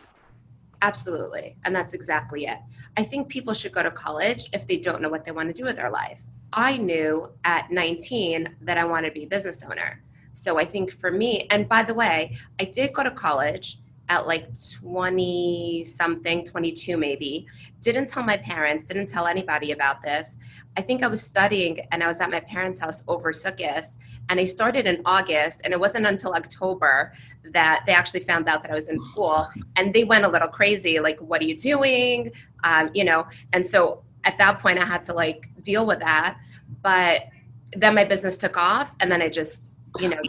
Absolutely. 0.81 1.55
And 1.63 1.75
that's 1.75 1.93
exactly 1.93 2.45
it. 2.45 2.57
I 2.97 3.03
think 3.03 3.29
people 3.29 3.53
should 3.53 3.71
go 3.71 3.81
to 3.81 3.89
college 3.89 4.49
if 4.53 4.67
they 4.67 4.77
don't 4.77 5.01
know 5.01 5.09
what 5.09 5.23
they 5.23 5.31
want 5.31 5.47
to 5.47 5.53
do 5.53 5.63
with 5.65 5.77
their 5.77 5.89
life. 5.89 6.21
I 6.51 6.77
knew 6.77 7.29
at 7.45 7.71
19 7.71 8.57
that 8.61 8.77
i 8.77 8.83
wanted 8.83 9.09
to 9.09 9.13
be 9.13 9.23
a 9.23 9.27
business 9.27 9.63
owner. 9.63 10.03
So 10.33 10.59
i 10.59 10.65
think 10.65 10.91
for 10.91 11.11
me 11.11 11.47
and 11.51 11.69
by 11.69 11.83
the 11.83 11.93
way 11.93 12.35
i 12.59 12.65
did 12.65 12.93
go 12.93 13.03
to 13.03 13.11
college 13.11 13.77
at 14.09 14.27
like 14.27 14.47
20 14.81 15.85
something, 15.85 16.43
22 16.43 16.97
maybe. 16.97 17.47
Didn't 17.81 18.07
tell 18.07 18.23
my 18.23 18.37
parents, 18.37 18.83
didn't 18.83 19.07
tell 19.07 19.27
anybody 19.27 19.71
about 19.71 20.01
this. 20.01 20.37
I 20.75 20.81
think 20.81 21.03
I 21.03 21.07
was 21.07 21.21
studying 21.21 21.79
and 21.91 22.03
I 22.03 22.07
was 22.07 22.19
at 22.19 22.29
my 22.29 22.39
parents' 22.41 22.79
house 22.79 23.03
over 23.07 23.31
Sukkot 23.31 23.97
and 24.29 24.39
I 24.39 24.45
started 24.45 24.87
in 24.87 25.01
August 25.05 25.61
and 25.63 25.73
it 25.73 25.79
wasn't 25.79 26.05
until 26.05 26.33
October 26.33 27.13
that 27.51 27.83
they 27.85 27.93
actually 27.93 28.21
found 28.21 28.47
out 28.49 28.61
that 28.63 28.71
I 28.71 28.73
was 28.73 28.89
in 28.89 28.97
school 28.97 29.47
and 29.75 29.93
they 29.93 30.03
went 30.03 30.25
a 30.25 30.29
little 30.29 30.47
crazy 30.47 30.99
like 30.99 31.19
what 31.19 31.41
are 31.41 31.45
you 31.45 31.57
doing 31.57 32.31
um, 32.63 32.89
you 32.93 33.03
know 33.03 33.27
and 33.53 33.65
so 33.65 34.03
at 34.23 34.37
that 34.37 34.59
point 34.59 34.79
I 34.79 34.85
had 34.85 35.03
to 35.05 35.13
like 35.13 35.49
deal 35.61 35.85
with 35.85 35.99
that 35.99 36.37
but 36.81 37.27
then 37.75 37.95
my 37.95 38.05
business 38.05 38.37
took 38.37 38.57
off 38.57 38.95
and 38.99 39.11
then 39.11 39.21
I 39.21 39.29
just 39.29 39.71
you 39.99 40.09
know 40.09 40.21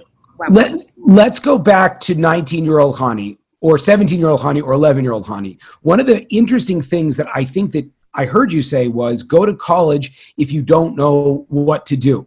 Let, 0.49 0.75
let's 0.97 1.39
go 1.39 1.59
back 1.59 2.01
to 2.01 2.15
19 2.15 2.65
year 2.65 2.81
old 2.81 2.97
Hani 2.97 3.39
or 3.65 3.79
17 3.79 4.19
year 4.19 4.29
old 4.29 4.43
Hani 4.43 4.63
or 4.63 4.75
11 4.75 5.03
year 5.03 5.15
old 5.15 5.27
Hani. 5.27 5.59
One 5.81 5.99
of 5.99 6.05
the 6.05 6.29
interesting 6.29 6.83
things 6.83 7.17
that 7.17 7.27
I 7.35 7.47
think 7.47 7.73
that 7.73 7.89
I 8.13 8.27
heard 8.27 8.53
you 8.53 8.61
say 8.61 8.89
was 8.89 9.23
go 9.23 9.47
to 9.47 9.57
college 9.57 10.35
if 10.37 10.53
you 10.53 10.61
don't 10.61 10.95
know 10.95 11.47
what 11.49 11.87
to 11.87 11.97
do. 11.97 12.27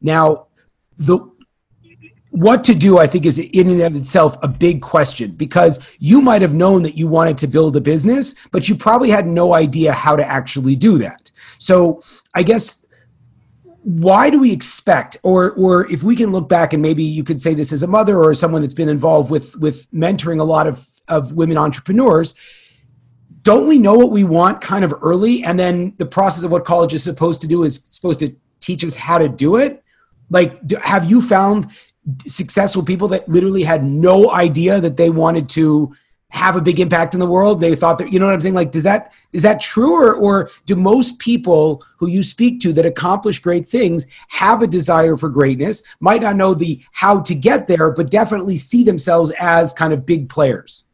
Now, 0.00 0.46
the 0.96 1.18
what 2.30 2.64
to 2.64 2.74
do, 2.74 2.96
I 2.98 3.06
think, 3.06 3.26
is 3.26 3.38
in 3.38 3.68
and 3.68 3.82
of 3.82 3.96
itself 3.96 4.38
a 4.42 4.48
big 4.48 4.80
question 4.80 5.32
because 5.32 5.78
you 5.98 6.22
might 6.22 6.40
have 6.40 6.54
known 6.54 6.82
that 6.84 6.96
you 6.96 7.06
wanted 7.06 7.36
to 7.38 7.46
build 7.48 7.76
a 7.76 7.82
business, 7.82 8.34
but 8.50 8.66
you 8.66 8.74
probably 8.74 9.10
had 9.10 9.26
no 9.26 9.54
idea 9.54 9.92
how 9.92 10.16
to 10.16 10.26
actually 10.26 10.74
do 10.74 10.96
that. 10.98 11.30
So 11.58 12.02
I 12.34 12.42
guess 12.42 12.86
why 13.82 14.28
do 14.28 14.38
we 14.38 14.52
expect 14.52 15.16
or 15.22 15.52
or 15.52 15.90
if 15.90 16.02
we 16.02 16.16
can 16.16 16.30
look 16.30 16.48
back 16.48 16.72
and 16.72 16.82
maybe 16.82 17.02
you 17.02 17.22
could 17.24 17.40
say 17.40 17.54
this 17.54 17.72
as 17.72 17.82
a 17.82 17.86
mother 17.86 18.22
or 18.22 18.34
someone 18.34 18.60
that's 18.60 18.74
been 18.74 18.88
involved 18.88 19.30
with 19.30 19.56
with 19.56 19.90
mentoring 19.92 20.40
a 20.40 20.44
lot 20.44 20.66
of 20.66 20.86
of 21.06 21.32
women 21.32 21.56
entrepreneurs 21.56 22.34
don't 23.48 23.66
we 23.66 23.78
know 23.78 23.94
what 23.94 24.10
we 24.10 24.24
want 24.24 24.60
kind 24.60 24.84
of 24.84 24.92
early? 25.00 25.42
And 25.42 25.58
then 25.58 25.94
the 25.96 26.04
process 26.04 26.44
of 26.44 26.50
what 26.50 26.66
college 26.66 26.92
is 26.92 27.02
supposed 27.02 27.40
to 27.40 27.46
do 27.46 27.62
is 27.62 27.76
supposed 27.88 28.20
to 28.20 28.36
teach 28.60 28.84
us 28.84 28.94
how 28.94 29.16
to 29.16 29.26
do 29.26 29.56
it. 29.56 29.82
Like 30.28 30.70
have 30.82 31.10
you 31.10 31.22
found 31.22 31.70
successful 32.26 32.82
people 32.82 33.08
that 33.08 33.26
literally 33.26 33.62
had 33.62 33.84
no 33.84 34.32
idea 34.32 34.82
that 34.82 34.98
they 34.98 35.08
wanted 35.08 35.48
to 35.50 35.94
have 36.30 36.56
a 36.56 36.60
big 36.60 36.78
impact 36.78 37.14
in 37.14 37.20
the 37.20 37.26
world 37.26 37.60
they 37.60 37.74
thought 37.74 37.96
that 37.98 38.12
you 38.12 38.18
know 38.18 38.26
what 38.26 38.34
i'm 38.34 38.40
saying 38.40 38.54
like 38.54 38.70
does 38.70 38.82
that 38.82 39.12
is 39.32 39.42
that 39.42 39.60
true 39.60 39.94
or 39.94 40.14
or 40.14 40.50
do 40.66 40.76
most 40.76 41.18
people 41.18 41.82
who 41.96 42.08
you 42.08 42.22
speak 42.22 42.60
to 42.60 42.72
that 42.72 42.84
accomplish 42.84 43.38
great 43.38 43.66
things 43.66 44.06
have 44.28 44.60
a 44.60 44.66
desire 44.66 45.16
for 45.16 45.30
greatness 45.30 45.82
might 46.00 46.20
not 46.20 46.36
know 46.36 46.52
the 46.52 46.82
how 46.92 47.18
to 47.20 47.34
get 47.34 47.66
there 47.66 47.90
but 47.90 48.10
definitely 48.10 48.56
see 48.56 48.84
themselves 48.84 49.32
as 49.38 49.72
kind 49.72 49.92
of 49.92 50.04
big 50.04 50.28
players 50.28 50.84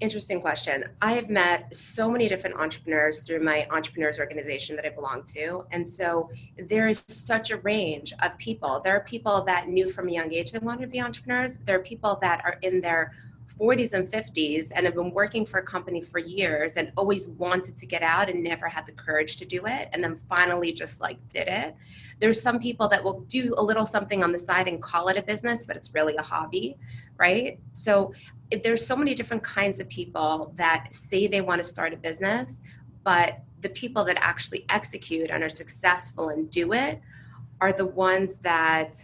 Interesting 0.00 0.40
question. 0.40 0.84
I 1.02 1.14
have 1.14 1.28
met 1.28 1.74
so 1.74 2.08
many 2.08 2.28
different 2.28 2.54
entrepreneurs 2.54 3.18
through 3.20 3.40
my 3.40 3.66
entrepreneurs 3.72 4.20
organization 4.20 4.76
that 4.76 4.86
I 4.86 4.90
belong 4.90 5.24
to. 5.34 5.64
And 5.72 5.88
so 5.88 6.30
there 6.68 6.86
is 6.86 7.02
such 7.08 7.50
a 7.50 7.56
range 7.58 8.12
of 8.22 8.38
people. 8.38 8.80
There 8.84 8.94
are 8.94 9.00
people 9.00 9.42
that 9.42 9.68
knew 9.68 9.90
from 9.90 10.08
a 10.08 10.12
young 10.12 10.32
age 10.32 10.52
they 10.52 10.60
wanted 10.60 10.82
to 10.82 10.86
be 10.86 11.00
entrepreneurs. 11.00 11.58
There 11.64 11.76
are 11.76 11.82
people 11.82 12.16
that 12.22 12.42
are 12.44 12.58
in 12.62 12.80
their 12.80 13.12
40s 13.48 13.94
and 13.94 14.06
50s 14.06 14.72
and 14.74 14.84
have 14.84 14.94
been 14.94 15.12
working 15.12 15.44
for 15.46 15.58
a 15.58 15.62
company 15.62 16.02
for 16.02 16.18
years 16.18 16.76
and 16.76 16.92
always 16.96 17.28
wanted 17.30 17.76
to 17.76 17.86
get 17.86 18.02
out 18.02 18.28
and 18.28 18.42
never 18.42 18.68
had 18.68 18.86
the 18.86 18.92
courage 18.92 19.36
to 19.36 19.44
do 19.44 19.66
it 19.66 19.88
and 19.92 20.02
then 20.04 20.14
finally 20.14 20.72
just 20.72 21.00
like 21.00 21.16
did 21.30 21.48
it. 21.48 21.74
There's 22.20 22.40
some 22.40 22.58
people 22.58 22.88
that 22.88 23.02
will 23.02 23.20
do 23.22 23.54
a 23.56 23.62
little 23.62 23.86
something 23.86 24.22
on 24.22 24.32
the 24.32 24.38
side 24.38 24.68
and 24.68 24.82
call 24.82 25.08
it 25.08 25.16
a 25.16 25.22
business, 25.22 25.64
but 25.64 25.76
it's 25.76 25.94
really 25.94 26.16
a 26.16 26.22
hobby, 26.22 26.76
right? 27.16 27.58
So 27.72 28.12
if 28.50 28.62
there's 28.62 28.86
so 28.86 28.96
many 28.96 29.14
different 29.14 29.42
kinds 29.42 29.80
of 29.80 29.88
people 29.88 30.52
that 30.56 30.94
say 30.94 31.26
they 31.26 31.40
want 31.40 31.60
to 31.60 31.64
start 31.64 31.92
a 31.92 31.96
business, 31.96 32.60
but 33.02 33.40
the 33.60 33.68
people 33.70 34.04
that 34.04 34.18
actually 34.20 34.64
execute 34.68 35.30
and 35.30 35.42
are 35.42 35.48
successful 35.48 36.28
and 36.28 36.48
do 36.50 36.72
it 36.72 37.00
are 37.60 37.72
the 37.72 37.86
ones 37.86 38.36
that 38.38 39.02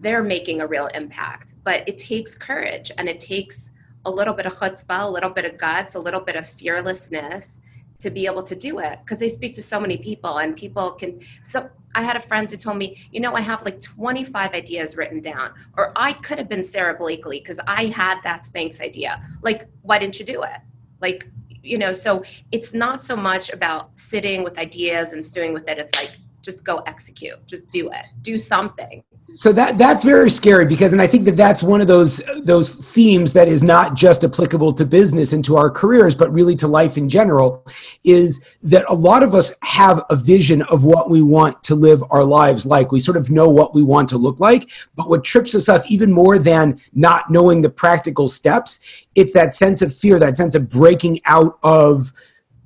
they're 0.00 0.22
making 0.22 0.60
a 0.60 0.66
real 0.66 0.86
impact. 0.88 1.54
But 1.64 1.88
it 1.88 1.98
takes 1.98 2.34
courage 2.34 2.90
and 2.98 3.08
it 3.08 3.20
takes 3.20 3.70
a 4.04 4.10
little 4.10 4.34
bit 4.34 4.46
of 4.46 4.52
chutzpah, 4.54 5.04
a 5.04 5.08
little 5.08 5.30
bit 5.30 5.44
of 5.44 5.56
guts, 5.58 5.94
a 5.94 5.98
little 5.98 6.20
bit 6.20 6.36
of 6.36 6.48
fearlessness 6.48 7.60
to 8.02 8.10
be 8.10 8.26
able 8.26 8.42
to 8.42 8.56
do 8.56 8.80
it 8.80 8.98
because 9.04 9.20
they 9.20 9.28
speak 9.28 9.54
to 9.54 9.62
so 9.62 9.78
many 9.78 9.96
people 9.96 10.38
and 10.38 10.56
people 10.56 10.90
can 10.90 11.20
so 11.44 11.70
i 11.94 12.02
had 12.02 12.16
a 12.16 12.20
friend 12.20 12.50
who 12.50 12.56
told 12.56 12.76
me 12.76 12.96
you 13.12 13.20
know 13.20 13.32
i 13.34 13.40
have 13.40 13.62
like 13.64 13.80
25 13.80 14.54
ideas 14.54 14.96
written 14.96 15.20
down 15.20 15.52
or 15.76 15.92
i 15.94 16.12
could 16.14 16.36
have 16.36 16.48
been 16.48 16.64
sara 16.64 16.94
blakely 16.94 17.38
because 17.38 17.60
i 17.68 17.84
had 17.84 18.18
that 18.24 18.42
spanx 18.42 18.80
idea 18.80 19.20
like 19.42 19.68
why 19.82 19.98
didn't 20.00 20.18
you 20.18 20.26
do 20.26 20.42
it 20.42 20.58
like 21.00 21.28
you 21.62 21.78
know 21.78 21.92
so 21.92 22.24
it's 22.50 22.74
not 22.74 23.02
so 23.02 23.14
much 23.14 23.50
about 23.50 23.96
sitting 23.96 24.42
with 24.42 24.58
ideas 24.58 25.12
and 25.12 25.24
stewing 25.24 25.52
with 25.54 25.68
it 25.68 25.78
it's 25.78 25.94
like 25.96 26.10
just 26.42 26.64
go 26.64 26.78
execute 26.86 27.44
just 27.46 27.68
do 27.70 27.88
it 27.90 28.06
do 28.20 28.38
something. 28.38 29.02
So 29.34 29.50
that 29.52 29.78
that's 29.78 30.04
very 30.04 30.28
scary 30.28 30.66
because 30.66 30.92
and 30.92 31.00
i 31.00 31.06
think 31.06 31.24
that 31.24 31.36
that's 31.36 31.62
one 31.62 31.80
of 31.80 31.86
those 31.86 32.20
those 32.42 32.72
themes 32.72 33.32
that 33.32 33.48
is 33.48 33.62
not 33.62 33.94
just 33.94 34.24
applicable 34.24 34.74
to 34.74 34.84
business 34.84 35.32
and 35.32 35.42
to 35.46 35.56
our 35.56 35.70
careers 35.70 36.14
but 36.14 36.30
really 36.32 36.54
to 36.56 36.68
life 36.68 36.98
in 36.98 37.08
general 37.08 37.66
is 38.04 38.44
that 38.62 38.84
a 38.90 38.94
lot 38.94 39.22
of 39.22 39.34
us 39.34 39.54
have 39.62 40.02
a 40.10 40.16
vision 40.16 40.60
of 40.62 40.84
what 40.84 41.08
we 41.08 41.22
want 41.22 41.62
to 41.62 41.74
live 41.74 42.02
our 42.10 42.24
lives 42.24 42.66
like. 42.66 42.92
We 42.92 43.00
sort 43.00 43.16
of 43.16 43.30
know 43.30 43.48
what 43.48 43.74
we 43.74 43.82
want 43.82 44.08
to 44.10 44.18
look 44.18 44.38
like 44.38 44.70
but 44.96 45.08
what 45.08 45.24
trips 45.24 45.54
us 45.54 45.68
up 45.68 45.82
even 45.88 46.12
more 46.12 46.38
than 46.38 46.78
not 46.92 47.30
knowing 47.30 47.62
the 47.62 47.70
practical 47.70 48.28
steps 48.28 48.80
it's 49.14 49.32
that 49.32 49.54
sense 49.54 49.80
of 49.80 49.94
fear 49.94 50.18
that 50.18 50.36
sense 50.36 50.54
of 50.54 50.68
breaking 50.68 51.20
out 51.24 51.58
of 51.62 52.12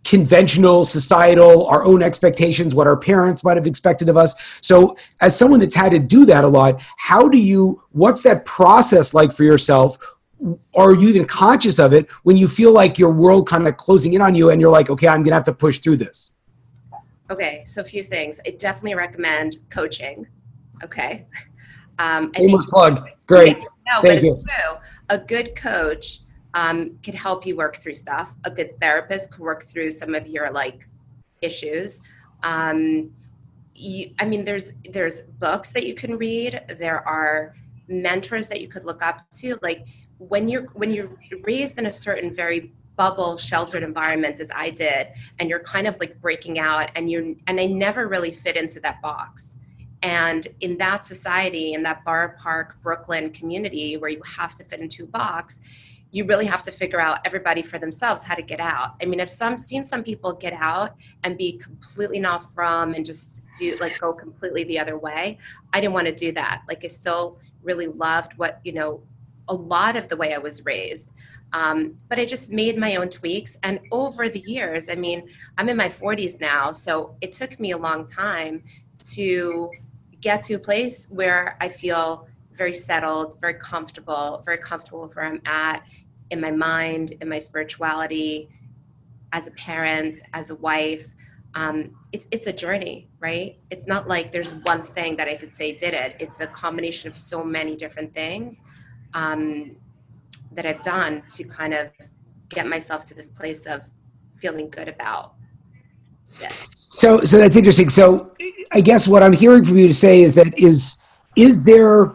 conventional, 0.06 0.84
societal, 0.84 1.66
our 1.66 1.84
own 1.84 2.00
expectations, 2.00 2.74
what 2.74 2.86
our 2.86 2.96
parents 2.96 3.42
might 3.42 3.56
have 3.56 3.66
expected 3.66 4.08
of 4.08 4.16
us. 4.16 4.34
So, 4.60 4.96
as 5.20 5.36
someone 5.36 5.58
that's 5.58 5.74
had 5.74 5.90
to 5.90 5.98
do 5.98 6.24
that 6.26 6.44
a 6.44 6.48
lot, 6.48 6.80
how 6.96 7.28
do 7.28 7.38
you, 7.38 7.82
what's 7.90 8.22
that 8.22 8.44
process 8.44 9.12
like 9.12 9.32
for 9.32 9.42
yourself? 9.42 9.98
Are 10.74 10.94
you 10.94 11.08
even 11.08 11.24
conscious 11.24 11.78
of 11.80 11.92
it 11.92 12.10
when 12.22 12.36
you 12.36 12.46
feel 12.46 12.70
like 12.70 12.98
your 12.98 13.10
world 13.10 13.48
kind 13.48 13.66
of 13.66 13.76
closing 13.76 14.12
in 14.12 14.20
on 14.20 14.34
you 14.34 14.50
and 14.50 14.60
you're 14.60 14.70
like, 14.70 14.90
okay, 14.90 15.08
I'm 15.08 15.22
going 15.22 15.30
to 15.30 15.34
have 15.34 15.44
to 15.44 15.52
push 15.52 15.80
through 15.80 15.96
this? 15.96 16.32
Okay, 17.30 17.62
so 17.64 17.80
a 17.80 17.84
few 17.84 18.04
things. 18.04 18.38
I 18.46 18.50
definitely 18.50 18.94
recommend 18.94 19.56
coaching. 19.70 20.26
Okay. 20.84 21.26
Um, 21.98 22.30
I 22.36 22.46
plug. 22.68 23.08
Great. 23.26 23.58
No, 23.58 24.02
Thank 24.02 24.02
but 24.02 24.22
you. 24.22 24.30
it's 24.30 24.44
true. 24.44 24.76
A 25.08 25.18
good 25.18 25.56
coach 25.56 26.20
um, 26.56 26.98
could 27.04 27.14
help 27.14 27.46
you 27.46 27.54
work 27.54 27.76
through 27.76 27.94
stuff. 27.94 28.34
A 28.44 28.50
good 28.50 28.80
therapist 28.80 29.30
could 29.30 29.40
work 29.40 29.64
through 29.64 29.90
some 29.90 30.14
of 30.14 30.26
your 30.26 30.50
like 30.50 30.88
issues. 31.42 32.00
Um, 32.42 33.12
you, 33.74 34.14
I 34.18 34.24
mean, 34.24 34.42
there's 34.42 34.72
there's 34.90 35.20
books 35.38 35.70
that 35.72 35.86
you 35.86 35.94
can 35.94 36.16
read. 36.16 36.60
There 36.78 37.06
are 37.06 37.54
mentors 37.88 38.48
that 38.48 38.62
you 38.62 38.68
could 38.68 38.84
look 38.84 39.02
up 39.02 39.30
to. 39.32 39.58
Like 39.60 39.86
when 40.16 40.48
you're 40.48 40.64
when 40.72 40.90
you're 40.92 41.10
raised 41.42 41.78
in 41.78 41.86
a 41.86 41.92
certain 41.92 42.32
very 42.32 42.72
bubble 42.96 43.36
sheltered 43.36 43.82
environment 43.82 44.40
as 44.40 44.50
I 44.54 44.70
did, 44.70 45.08
and 45.38 45.50
you're 45.50 45.60
kind 45.60 45.86
of 45.86 46.00
like 46.00 46.18
breaking 46.22 46.58
out, 46.58 46.90
and 46.96 47.10
you're 47.10 47.34
and 47.48 47.60
I 47.60 47.66
never 47.66 48.08
really 48.08 48.32
fit 48.32 48.56
into 48.56 48.80
that 48.80 49.02
box. 49.02 49.58
And 50.02 50.46
in 50.60 50.78
that 50.78 51.04
society, 51.04 51.74
in 51.74 51.82
that 51.82 52.02
Borough 52.04 52.32
Park, 52.38 52.80
Brooklyn 52.80 53.30
community 53.30 53.98
where 53.98 54.10
you 54.10 54.22
have 54.24 54.54
to 54.54 54.64
fit 54.64 54.80
into 54.80 55.04
a 55.04 55.06
box, 55.06 55.60
you 56.12 56.24
really 56.24 56.46
have 56.46 56.62
to 56.62 56.70
figure 56.70 57.00
out 57.00 57.18
everybody 57.24 57.62
for 57.62 57.78
themselves 57.78 58.22
how 58.22 58.34
to 58.34 58.42
get 58.42 58.60
out. 58.60 58.94
I 59.02 59.06
mean, 59.06 59.20
I've 59.20 59.30
some 59.30 59.58
seen 59.58 59.84
some 59.84 60.02
people 60.02 60.32
get 60.32 60.52
out 60.52 60.94
and 61.24 61.36
be 61.36 61.58
completely 61.58 62.20
not 62.20 62.50
from 62.52 62.94
and 62.94 63.04
just 63.04 63.42
do 63.58 63.72
like 63.80 63.98
go 64.00 64.12
completely 64.12 64.64
the 64.64 64.78
other 64.78 64.98
way. 64.98 65.38
I 65.72 65.80
didn't 65.80 65.94
want 65.94 66.06
to 66.06 66.14
do 66.14 66.32
that. 66.32 66.62
Like 66.68 66.84
I 66.84 66.88
still 66.88 67.38
really 67.62 67.88
loved 67.88 68.32
what 68.36 68.60
you 68.64 68.72
know 68.72 69.02
a 69.48 69.54
lot 69.54 69.96
of 69.96 70.08
the 70.08 70.16
way 70.16 70.34
I 70.34 70.38
was 70.38 70.64
raised. 70.64 71.12
Um, 71.52 71.96
but 72.08 72.18
I 72.18 72.24
just 72.24 72.50
made 72.50 72.76
my 72.76 72.96
own 72.96 73.08
tweaks. 73.08 73.56
And 73.62 73.78
over 73.92 74.28
the 74.28 74.40
years, 74.40 74.88
I 74.88 74.94
mean, 74.94 75.28
I'm 75.56 75.68
in 75.68 75.76
my 75.76 75.88
40s 75.88 76.40
now, 76.40 76.72
so 76.72 77.14
it 77.20 77.32
took 77.32 77.60
me 77.60 77.70
a 77.70 77.78
long 77.78 78.04
time 78.04 78.62
to 79.12 79.70
get 80.20 80.42
to 80.42 80.54
a 80.54 80.58
place 80.58 81.06
where 81.06 81.56
I 81.60 81.68
feel 81.68 82.26
very 82.56 82.72
settled, 82.72 83.38
very 83.40 83.54
comfortable, 83.54 84.42
very 84.44 84.58
comfortable 84.58 85.02
with 85.02 85.14
where 85.14 85.26
I'm 85.26 85.42
at 85.46 85.86
in 86.30 86.40
my 86.40 86.50
mind, 86.50 87.12
in 87.20 87.28
my 87.28 87.38
spirituality, 87.38 88.48
as 89.32 89.46
a 89.46 89.50
parent, 89.52 90.20
as 90.32 90.50
a 90.50 90.54
wife. 90.56 91.08
Um, 91.54 91.96
it's 92.12 92.26
it's 92.30 92.46
a 92.46 92.52
journey, 92.52 93.08
right? 93.20 93.58
It's 93.70 93.86
not 93.86 94.08
like 94.08 94.32
there's 94.32 94.54
one 94.54 94.82
thing 94.82 95.16
that 95.16 95.28
I 95.28 95.36
could 95.36 95.54
say 95.54 95.72
did 95.72 95.94
it. 95.94 96.16
It's 96.20 96.40
a 96.40 96.46
combination 96.46 97.08
of 97.08 97.16
so 97.16 97.42
many 97.42 97.76
different 97.76 98.12
things 98.12 98.62
um, 99.14 99.76
that 100.52 100.66
I've 100.66 100.82
done 100.82 101.22
to 101.34 101.44
kind 101.44 101.74
of 101.74 101.92
get 102.48 102.66
myself 102.66 103.04
to 103.06 103.14
this 103.14 103.30
place 103.30 103.66
of 103.66 103.82
feeling 104.34 104.68
good 104.68 104.88
about 104.88 105.34
this. 106.38 106.68
So 106.72 107.20
so 107.24 107.38
that's 107.38 107.56
interesting. 107.56 107.88
So 107.88 108.32
I 108.72 108.80
guess 108.80 109.08
what 109.08 109.22
I'm 109.22 109.32
hearing 109.32 109.64
from 109.64 109.78
you 109.78 109.86
to 109.88 109.94
say 109.94 110.22
is 110.22 110.34
that 110.34 110.56
is 110.58 110.98
is 111.36 111.62
there 111.62 112.12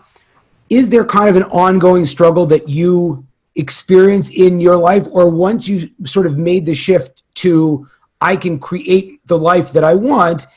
is 0.72 0.90
there 0.90 1.06
kind 1.06 1.30
of 1.30 1.36
an 1.36 1.44
ongoing 1.52 2.06
struggle 2.06 2.46
that 2.48 2.70
you 2.70 3.28
experience 3.56 4.30
in 4.30 4.60
your 4.60 4.78
life? 4.78 5.06
Or 5.12 5.30
once 5.30 5.68
you 5.68 5.90
sort 6.06 6.26
of 6.26 6.38
made 6.38 6.66
the 6.66 6.74
shift 6.74 7.22
to 7.36 7.88
i 8.22 8.36
can 8.36 8.60
create 8.60 9.26
the 9.28 9.38
life 9.38 9.72
that 9.74 9.84
i 9.84 9.94
want 9.94 10.48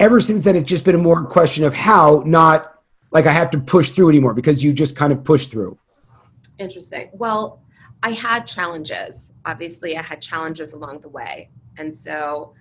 ever 0.00 0.20
since 0.20 0.44
then 0.44 0.56
it's 0.56 0.68
just 0.68 0.84
been 0.84 0.94
a 0.94 0.98
more 0.98 1.24
question 1.24 1.64
of 1.64 1.74
how 1.74 2.22
not 2.26 2.80
like 3.10 3.26
i 3.26 3.32
have 3.32 3.50
to 3.50 3.58
push 3.58 3.90
through 3.90 4.08
anymore 4.08 4.34
because 4.34 4.62
you 4.62 4.72
just 4.72 4.96
kind 4.96 5.12
of 5.12 5.22
push 5.22 5.46
through. 5.46 5.78
Interesting. 6.58 7.10
Well 7.12 7.60
i 8.02 8.10
had 8.10 8.46
challenges. 8.46 9.32
Obviously 9.44 9.96
i 9.96 10.02
had 10.02 10.20
challenges 10.20 10.72
along 10.72 11.00
the 11.00 11.08
way. 11.08 11.50
And 11.78 11.92
so 11.92 12.54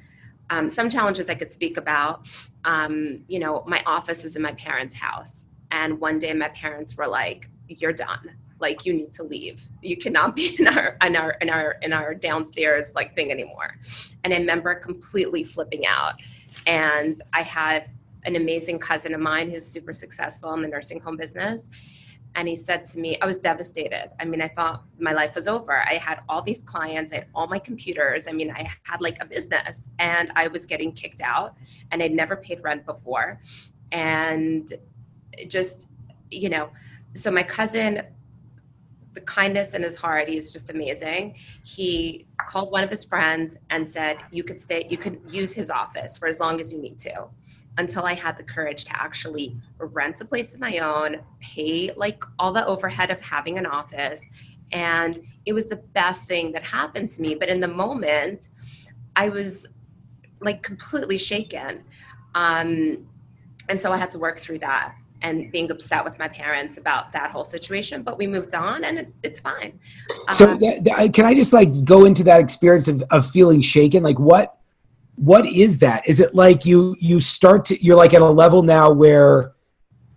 um, 0.50 0.70
some 0.70 0.90
challenges 0.90 1.30
i 1.30 1.36
could 1.36 1.52
speak 1.52 1.78
about. 1.78 2.28
Um, 2.64 3.24
you 3.28 3.40
know 3.40 3.64
my 3.66 3.82
office 3.86 4.26
is 4.26 4.36
in 4.36 4.42
my 4.42 4.54
parents 4.54 4.94
house 4.94 5.46
and 5.72 6.00
one 6.00 6.20
day 6.20 6.34
my 6.34 6.50
parents 6.50 6.96
were 6.98 7.08
like, 7.08 7.50
"You're 7.68 7.94
done. 7.94 8.32
Like 8.60 8.86
you 8.86 8.94
need 8.94 9.12
to 9.14 9.24
leave. 9.24 9.62
You 9.82 9.98
cannot 9.98 10.36
be 10.36 10.56
in 10.60 10.68
our 10.68 10.98
in 11.02 11.16
our 11.16 11.32
in 11.42 11.50
our 11.50 11.78
in 11.82 11.94
our 11.94 12.14
downstairs 12.14 12.94
like 12.96 13.16
thing 13.16 13.32
anymore." 13.32 13.76
And 14.24 14.34
I 14.34 14.38
remember 14.38 14.76
completely 14.76 15.44
flipping 15.44 15.86
out. 15.88 16.16
And 16.68 17.22
I 17.34 17.42
have 17.44 17.88
an 18.24 18.36
amazing 18.36 18.80
cousin 18.80 19.14
of 19.14 19.22
mine 19.22 19.52
who's 19.52 19.66
super 19.66 19.94
successful 19.94 20.54
in 20.54 20.62
the 20.62 20.68
nursing 20.68 21.00
home 21.00 21.16
business 21.16 21.70
and 22.36 22.48
he 22.48 22.56
said 22.56 22.84
to 22.84 23.00
me 23.00 23.18
i 23.22 23.26
was 23.26 23.40
devastated 23.40 24.12
i 24.20 24.26
mean 24.26 24.42
i 24.42 24.48
thought 24.48 24.84
my 25.00 25.14
life 25.14 25.36
was 25.36 25.48
over 25.48 25.84
i 25.88 25.96
had 25.96 26.22
all 26.30 26.42
these 26.42 26.62
clients 26.64 27.12
i 27.12 27.16
had 27.16 27.28
all 27.34 27.48
my 27.48 27.60
computers 27.60 28.28
i 28.28 28.32
mean 28.32 28.52
i 28.52 28.70
had 28.84 29.02
like 29.02 29.18
a 29.22 29.26
business 29.26 29.90
and 30.00 30.32
i 30.36 30.48
was 30.48 30.66
getting 30.66 30.92
kicked 30.92 31.22
out 31.22 31.56
and 31.92 32.04
i'd 32.04 32.12
never 32.12 32.36
paid 32.36 32.62
rent 32.64 32.86
before 32.86 33.40
and 33.92 34.74
just 35.48 35.90
you 36.32 36.50
know 36.50 36.70
so 37.14 37.32
my 37.32 37.44
cousin 37.44 38.02
the 39.14 39.22
kindness 39.22 39.74
in 39.74 39.82
his 39.82 39.96
heart 39.96 40.28
he's 40.28 40.52
just 40.52 40.70
amazing 40.70 41.36
he 41.64 42.26
called 42.48 42.72
one 42.72 42.84
of 42.84 42.90
his 42.90 43.04
friends 43.06 43.56
and 43.70 43.88
said 43.88 44.18
you 44.32 44.44
could 44.44 44.60
stay 44.60 44.86
you 44.90 44.98
could 44.98 45.20
use 45.30 45.54
his 45.54 45.70
office 45.70 46.18
for 46.18 46.28
as 46.28 46.40
long 46.40 46.60
as 46.60 46.74
you 46.74 46.80
need 46.80 46.98
to 46.98 47.28
until 47.78 48.06
I 48.06 48.14
had 48.14 48.38
the 48.38 48.44
courage 48.44 48.86
to 48.86 49.02
actually 49.02 49.56
rent 49.80 50.22
a 50.22 50.26
place 50.26 50.54
of 50.54 50.62
my 50.62 50.80
own, 50.80 51.18
pay 51.40 51.92
like 51.96 52.24
all 52.40 52.52
the 52.52 52.66
overhead 52.66 53.12
of 53.12 53.20
having 53.20 53.58
an 53.58 53.66
office. 53.66 54.26
And 54.72 55.20
it 55.46 55.54
was 55.54 55.66
the 55.66 55.76
best 55.76 56.26
thing 56.26 56.52
that 56.54 56.64
happened 56.64 57.10
to 57.10 57.22
me. 57.22 57.36
But 57.36 57.50
in 57.50 57.60
the 57.60 57.68
moment, 57.68 58.50
I 59.16 59.30
was 59.30 59.68
like 60.40 60.64
completely 60.64 61.18
shaken. 61.18 61.84
Um, 62.34 63.08
and 63.70 63.80
so 63.80 63.92
I 63.92 63.98
had 63.98 64.12
to 64.12 64.20
work 64.20 64.40
through 64.40 64.60
that 64.60 64.96
and 65.26 65.52
being 65.52 65.72
upset 65.72 66.06
with 66.06 66.18
my 66.20 66.28
parents 66.28 66.78
about 66.78 67.12
that 67.12 67.32
whole 67.32 67.44
situation. 67.44 68.04
But 68.04 68.18
we 68.18 68.28
moved 68.28 68.54
on 68.54 68.84
and 68.84 69.00
it, 69.00 69.14
it's 69.24 69.40
fine. 69.40 69.80
So, 70.32 70.52
uh, 70.52 70.58
that, 70.58 70.84
that, 70.84 71.14
can 71.14 71.26
I 71.26 71.34
just 71.34 71.52
like 71.52 71.70
go 71.84 72.06
into 72.06 72.24
that 72.26 72.40
experience 72.40 72.88
of, 72.88 73.04
of 73.10 73.30
feeling 73.30 73.62
shaken? 73.62 74.04
Like, 74.04 74.20
what? 74.20 74.58
what 75.18 75.46
is 75.46 75.80
that 75.80 76.08
is 76.10 76.20
it 76.20 76.36
like 76.36 76.66
you 76.66 76.96
you 77.00 77.22
start 77.22 77.64
to 77.64 77.82
you're 77.82 77.96
like 77.96 78.14
at 78.14 78.22
a 78.22 78.26
level 78.26 78.62
now 78.62 78.92
where 78.92 79.54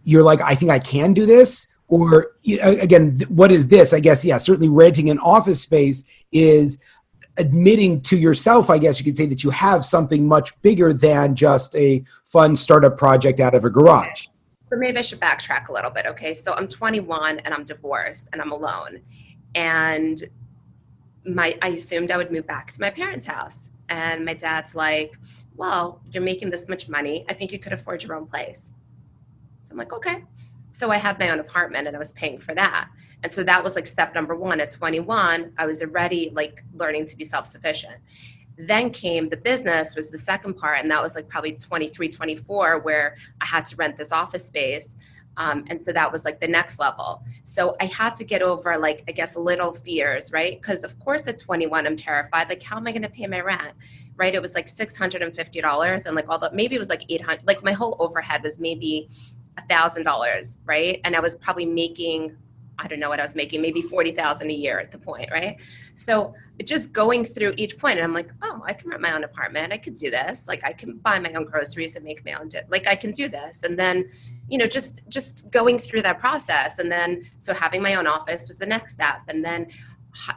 you're 0.03 0.25
like 0.25 0.41
i 0.41 0.57
think 0.57 0.73
i 0.73 0.79
can 0.79 1.13
do 1.13 1.25
this 1.25 1.73
or 1.87 2.33
again 2.61 3.17
what 3.29 3.53
is 3.53 3.69
this 3.69 3.95
i 3.95 4.01
guess 4.01 4.25
yeah 4.25 4.37
certainly 4.37 4.69
renting 4.69 5.09
an 5.09 5.19
office 5.21 5.61
space 5.61 6.05
is 6.33 6.81
admitting 7.37 8.01
to 8.01 8.17
yourself 8.17 8.71
i 8.71 8.77
guess 8.77 8.99
you 8.99 9.05
could 9.05 9.17
say 9.17 9.27
that 9.27 9.45
you 9.45 9.51
have 9.51 9.85
something 9.85 10.27
much 10.27 10.61
bigger 10.63 10.93
than 10.93 11.33
just 11.33 11.77
a 11.77 12.03
fun 12.25 12.57
startup 12.57 12.99
project 12.99 13.39
out 13.39 13.55
of 13.55 13.65
a 13.65 13.71
garage 13.71 14.27
so 14.71 14.77
maybe 14.77 14.99
i 14.99 15.03
should 15.03 15.21
backtrack 15.21 15.69
a 15.69 15.73
little 15.73 15.91
bit 15.91 16.07
okay 16.07 16.35
so 16.35 16.53
i'm 16.55 16.69
21 16.69 17.39
and 17.41 17.55
i'm 17.55 17.65
divorced 17.65 18.29
and 18.33 18.41
i'm 18.41 18.53
alone 18.53 19.01
and 19.55 20.25
my 21.25 21.57
i 21.63 21.69
assumed 21.69 22.11
i 22.11 22.17
would 22.17 22.31
move 22.31 22.47
back 22.47 22.71
to 22.73 22.81
my 22.81 22.91
parents 22.91 23.27
house 23.27 23.71
and 23.89 24.25
my 24.25 24.35
dad's 24.35 24.75
like, 24.75 25.19
Well, 25.57 26.01
you're 26.11 26.23
making 26.23 26.51
this 26.51 26.69
much 26.69 26.89
money. 26.89 27.25
I 27.29 27.35
think 27.35 27.53
you 27.53 27.59
could 27.59 27.73
afford 27.73 28.03
your 28.03 28.15
own 28.15 28.27
place. 28.27 28.73
So 29.65 29.73
I'm 29.73 29.79
like, 29.79 29.93
Okay. 29.93 30.25
So 30.71 30.91
I 30.91 30.97
had 30.97 31.19
my 31.19 31.31
own 31.31 31.41
apartment 31.41 31.87
and 31.87 31.97
I 31.97 31.99
was 31.99 32.13
paying 32.13 32.39
for 32.39 32.55
that. 32.55 32.89
And 33.23 33.33
so 33.33 33.43
that 33.43 33.65
was 33.65 33.75
like 33.75 33.87
step 33.87 34.15
number 34.15 34.37
one. 34.37 34.61
At 34.61 34.71
21, 34.71 35.53
I 35.59 35.67
was 35.67 35.83
already 35.83 36.31
like 36.35 36.63
learning 36.75 37.07
to 37.07 37.17
be 37.17 37.25
self 37.25 37.47
sufficient. 37.47 37.97
Then 38.59 38.91
came 38.91 39.29
the 39.29 39.37
business, 39.37 39.95
was 39.95 40.11
the 40.11 40.19
second 40.19 40.55
part. 40.55 40.81
And 40.81 40.91
that 40.91 41.01
was 41.03 41.15
like 41.15 41.29
probably 41.29 41.53
23, 41.53 42.09
24, 42.09 42.81
where 42.81 43.17
I 43.41 43.47
had 43.47 43.65
to 43.67 43.77
rent 43.77 43.97
this 43.97 44.13
office 44.13 44.45
space. 44.45 44.97
Um, 45.39 45.65
and 45.69 45.83
so 45.83 45.93
that 45.93 46.11
was 46.11 46.25
like 46.25 46.41
the 46.41 46.49
next 46.49 46.81
level. 46.81 47.23
So 47.45 47.77
I 47.81 47.85
had 47.87 48.17
to 48.17 48.25
get 48.25 48.43
over 48.43 48.77
like 48.77 49.05
I 49.09 49.13
guess 49.13 49.37
little 49.37 49.73
fears, 49.73 50.33
right? 50.33 50.61
Because 50.61 50.83
of 50.83 50.99
course 50.99 51.29
at 51.29 51.39
21 51.39 51.87
I'm 51.87 51.95
terrified. 51.97 52.49
Like 52.49 52.63
how 52.63 52.77
am 52.77 52.87
I 52.89 52.93
going 52.93 53.03
to 53.03 53.09
pay 53.09 53.27
my 53.29 53.41
rent? 53.41 53.75
Right? 54.17 54.35
It 54.35 54.43
was 54.43 54.57
like 54.57 54.67
$650 54.67 56.07
and 56.07 56.17
like 56.17 56.29
all 56.29 56.41
the 56.41 56.51
maybe 56.53 56.75
it 56.75 56.81
was 56.81 56.89
like 56.89 57.05
800. 57.09 57.47
Like 57.47 57.63
my 57.63 57.73
whole 57.73 57.97
overhead 58.01 58.43
was 58.43 58.59
maybe 58.59 59.09
a 59.57 59.63
thousand 59.69 60.03
dollars, 60.03 60.59
right? 60.65 61.01
And 61.05 61.15
I 61.15 61.21
was 61.21 61.37
probably 61.37 61.67
making 61.67 62.37
I 62.79 62.87
don't 62.87 63.01
know 63.01 63.09
what 63.09 63.19
I 63.19 63.23
was 63.23 63.35
making, 63.35 63.61
maybe 63.61 63.83
40,000 63.83 64.49
a 64.49 64.53
year 64.53 64.79
at 64.79 64.91
the 64.91 64.99
point, 64.99 65.31
right? 65.33 65.61
So 65.95 66.35
just 66.65 66.93
going 66.93 67.25
through 67.25 67.55
each 67.57 67.77
point 67.79 67.99
and 67.99 68.05
I'm 68.05 68.15
like, 68.15 68.31
oh, 68.43 68.63
I 68.65 68.73
can 68.73 68.89
rent 68.89 69.03
my 69.03 69.13
own 69.13 69.25
apartment. 69.25 69.73
I 69.73 69.79
could 69.79 69.95
do 69.95 70.11
this. 70.11 70.47
Like 70.47 70.65
I 70.65 70.73
can 70.73 70.99
buy 70.99 71.19
my 71.19 71.33
own 71.33 71.45
groceries 71.45 71.97
and 71.97 72.05
make 72.05 72.25
my 72.25 72.35
own, 72.35 72.49
like 72.69 72.87
I 72.87 72.95
can 72.95 73.11
do 73.11 73.29
this. 73.29 73.65
And 73.65 73.79
then, 73.79 74.09
you 74.49 74.59
know, 74.59 74.67
just, 74.67 75.03
just 75.09 75.51
going 75.51 75.79
through 75.79 76.03
that 76.03 76.21
process. 76.21 76.79
And 76.79 76.91
then, 76.91 77.23
so 77.39 77.53
having 77.53 77.83
my 77.83 77.97
own 77.97 78.07
office 78.07 78.47
was 78.49 78.59
the 78.59 78.67
next 78.67 78.93
step. 78.93 79.23
And 79.29 79.45
then, 79.45 79.69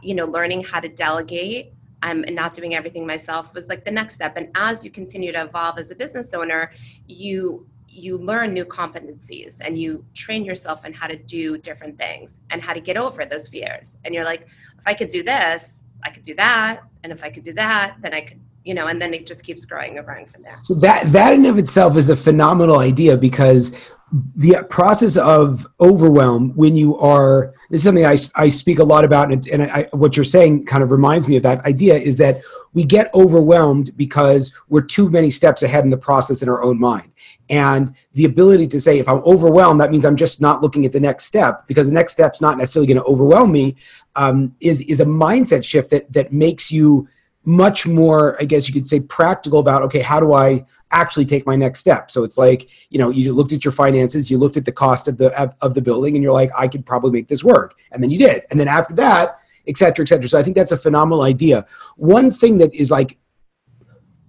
you 0.01 0.15
know, 0.15 0.25
learning 0.25 0.63
how 0.63 0.79
to 0.79 0.89
delegate 0.89 1.73
um, 2.03 2.23
and 2.25 2.35
not 2.35 2.53
doing 2.53 2.75
everything 2.75 3.05
myself 3.05 3.53
was 3.53 3.67
like 3.67 3.85
the 3.85 3.91
next 3.91 4.15
step. 4.15 4.35
And 4.35 4.49
as 4.55 4.83
you 4.83 4.89
continue 4.89 5.31
to 5.31 5.43
evolve 5.43 5.77
as 5.77 5.91
a 5.91 5.95
business 5.95 6.33
owner, 6.33 6.71
you 7.07 7.67
you 7.91 8.17
learn 8.17 8.53
new 8.53 8.65
competencies 8.65 9.59
and 9.61 9.77
you 9.77 10.05
train 10.13 10.43
yourself 10.43 10.85
in 10.85 10.93
how 10.93 11.07
to 11.07 11.15
do 11.15 11.57
different 11.57 11.97
things 11.97 12.39
and 12.49 12.61
how 12.61 12.73
to 12.73 12.79
get 12.79 12.97
over 12.97 13.25
those 13.25 13.47
fears. 13.47 13.97
And 14.05 14.13
you're 14.13 14.25
like, 14.25 14.43
if 14.43 14.85
I 14.85 14.93
could 14.93 15.09
do 15.09 15.23
this, 15.23 15.83
I 16.03 16.09
could 16.09 16.23
do 16.23 16.33
that. 16.35 16.81
And 17.03 17.11
if 17.11 17.23
I 17.23 17.29
could 17.29 17.43
do 17.43 17.53
that, 17.53 17.95
then 18.01 18.13
I 18.13 18.21
could, 18.21 18.39
you 18.63 18.73
know, 18.73 18.87
and 18.87 19.01
then 19.01 19.13
it 19.13 19.25
just 19.25 19.43
keeps 19.43 19.65
growing 19.65 19.97
and 19.97 20.05
growing 20.05 20.25
from 20.25 20.43
there. 20.43 20.59
So 20.63 20.75
that 20.75 21.07
that 21.07 21.33
in 21.33 21.45
of 21.45 21.57
itself 21.57 21.97
is 21.97 22.09
a 22.09 22.15
phenomenal 22.15 22.79
idea 22.79 23.17
because 23.17 23.79
the 24.35 24.65
process 24.69 25.15
of 25.17 25.65
overwhelm 25.79 26.53
when 26.55 26.75
you 26.75 26.97
are 26.99 27.53
this 27.69 27.79
is 27.79 27.83
something 27.85 28.05
I, 28.05 28.17
I 28.35 28.49
speak 28.49 28.79
a 28.79 28.83
lot 28.83 29.05
about 29.05 29.31
and, 29.31 29.47
and 29.47 29.63
I, 29.71 29.87
what 29.91 30.17
you're 30.17 30.25
saying 30.25 30.65
kind 30.65 30.83
of 30.83 30.91
reminds 30.91 31.29
me 31.29 31.37
of 31.37 31.43
that 31.43 31.63
idea 31.63 31.95
is 31.95 32.17
that 32.17 32.41
we 32.73 32.83
get 32.83 33.13
overwhelmed 33.13 33.95
because 33.97 34.53
we're 34.69 34.81
too 34.81 35.09
many 35.09 35.29
steps 35.29 35.63
ahead 35.63 35.83
in 35.83 35.89
the 35.89 35.97
process 35.97 36.41
in 36.41 36.49
our 36.49 36.63
own 36.63 36.79
mind. 36.79 37.11
And 37.49 37.95
the 38.13 38.25
ability 38.25 38.67
to 38.67 38.79
say 38.79 38.99
if 38.99 39.09
i'm 39.09 39.21
overwhelmed 39.25 39.81
that 39.81 39.91
means 39.91 40.05
i'm 40.05 40.15
just 40.15 40.39
not 40.39 40.61
looking 40.61 40.85
at 40.85 40.93
the 40.93 40.99
next 40.99 41.25
step 41.25 41.67
because 41.67 41.87
the 41.87 41.93
next 41.93 42.13
step's 42.13 42.39
not 42.39 42.57
necessarily 42.57 42.87
going 42.87 43.03
to 43.03 43.09
overwhelm 43.09 43.51
me 43.51 43.75
um, 44.15 44.55
is 44.61 44.81
is 44.83 45.01
a 45.01 45.05
mindset 45.05 45.63
shift 45.63 45.89
that 45.89 46.11
that 46.13 46.31
makes 46.31 46.71
you 46.71 47.09
much 47.43 47.85
more 47.85 48.41
i 48.41 48.45
guess 48.45 48.69
you 48.69 48.73
could 48.73 48.87
say 48.87 49.01
practical 49.01 49.59
about 49.59 49.81
okay 49.81 49.99
how 49.99 50.19
do 50.19 50.31
i 50.31 50.65
actually 50.91 51.25
take 51.25 51.45
my 51.45 51.55
next 51.55 51.79
step? 51.79 52.11
So 52.11 52.23
it's 52.23 52.37
like 52.37 52.69
you 52.89 52.99
know 52.99 53.09
you 53.09 53.33
looked 53.33 53.53
at 53.53 53.65
your 53.65 53.71
finances 53.71 54.29
you 54.29 54.37
looked 54.37 54.57
at 54.57 54.65
the 54.65 54.71
cost 54.71 55.07
of 55.07 55.17
the 55.17 55.31
of 55.61 55.73
the 55.73 55.81
building 55.81 56.15
and 56.15 56.23
you're 56.23 56.33
like 56.33 56.51
i 56.57 56.67
could 56.67 56.85
probably 56.85 57.11
make 57.11 57.27
this 57.27 57.43
work. 57.43 57.75
And 57.91 58.03
then 58.03 58.11
you 58.11 58.19
did. 58.19 58.43
And 58.51 58.59
then 58.59 58.67
after 58.67 58.93
that 58.95 59.39
et 59.67 59.77
cetera 59.77 60.03
et 60.03 60.07
cetera. 60.07 60.27
So 60.27 60.37
i 60.37 60.43
think 60.43 60.55
that's 60.55 60.71
a 60.71 60.77
phenomenal 60.77 61.23
idea. 61.23 61.65
One 61.97 62.31
thing 62.31 62.57
that 62.59 62.73
is 62.73 62.91
like 62.91 63.17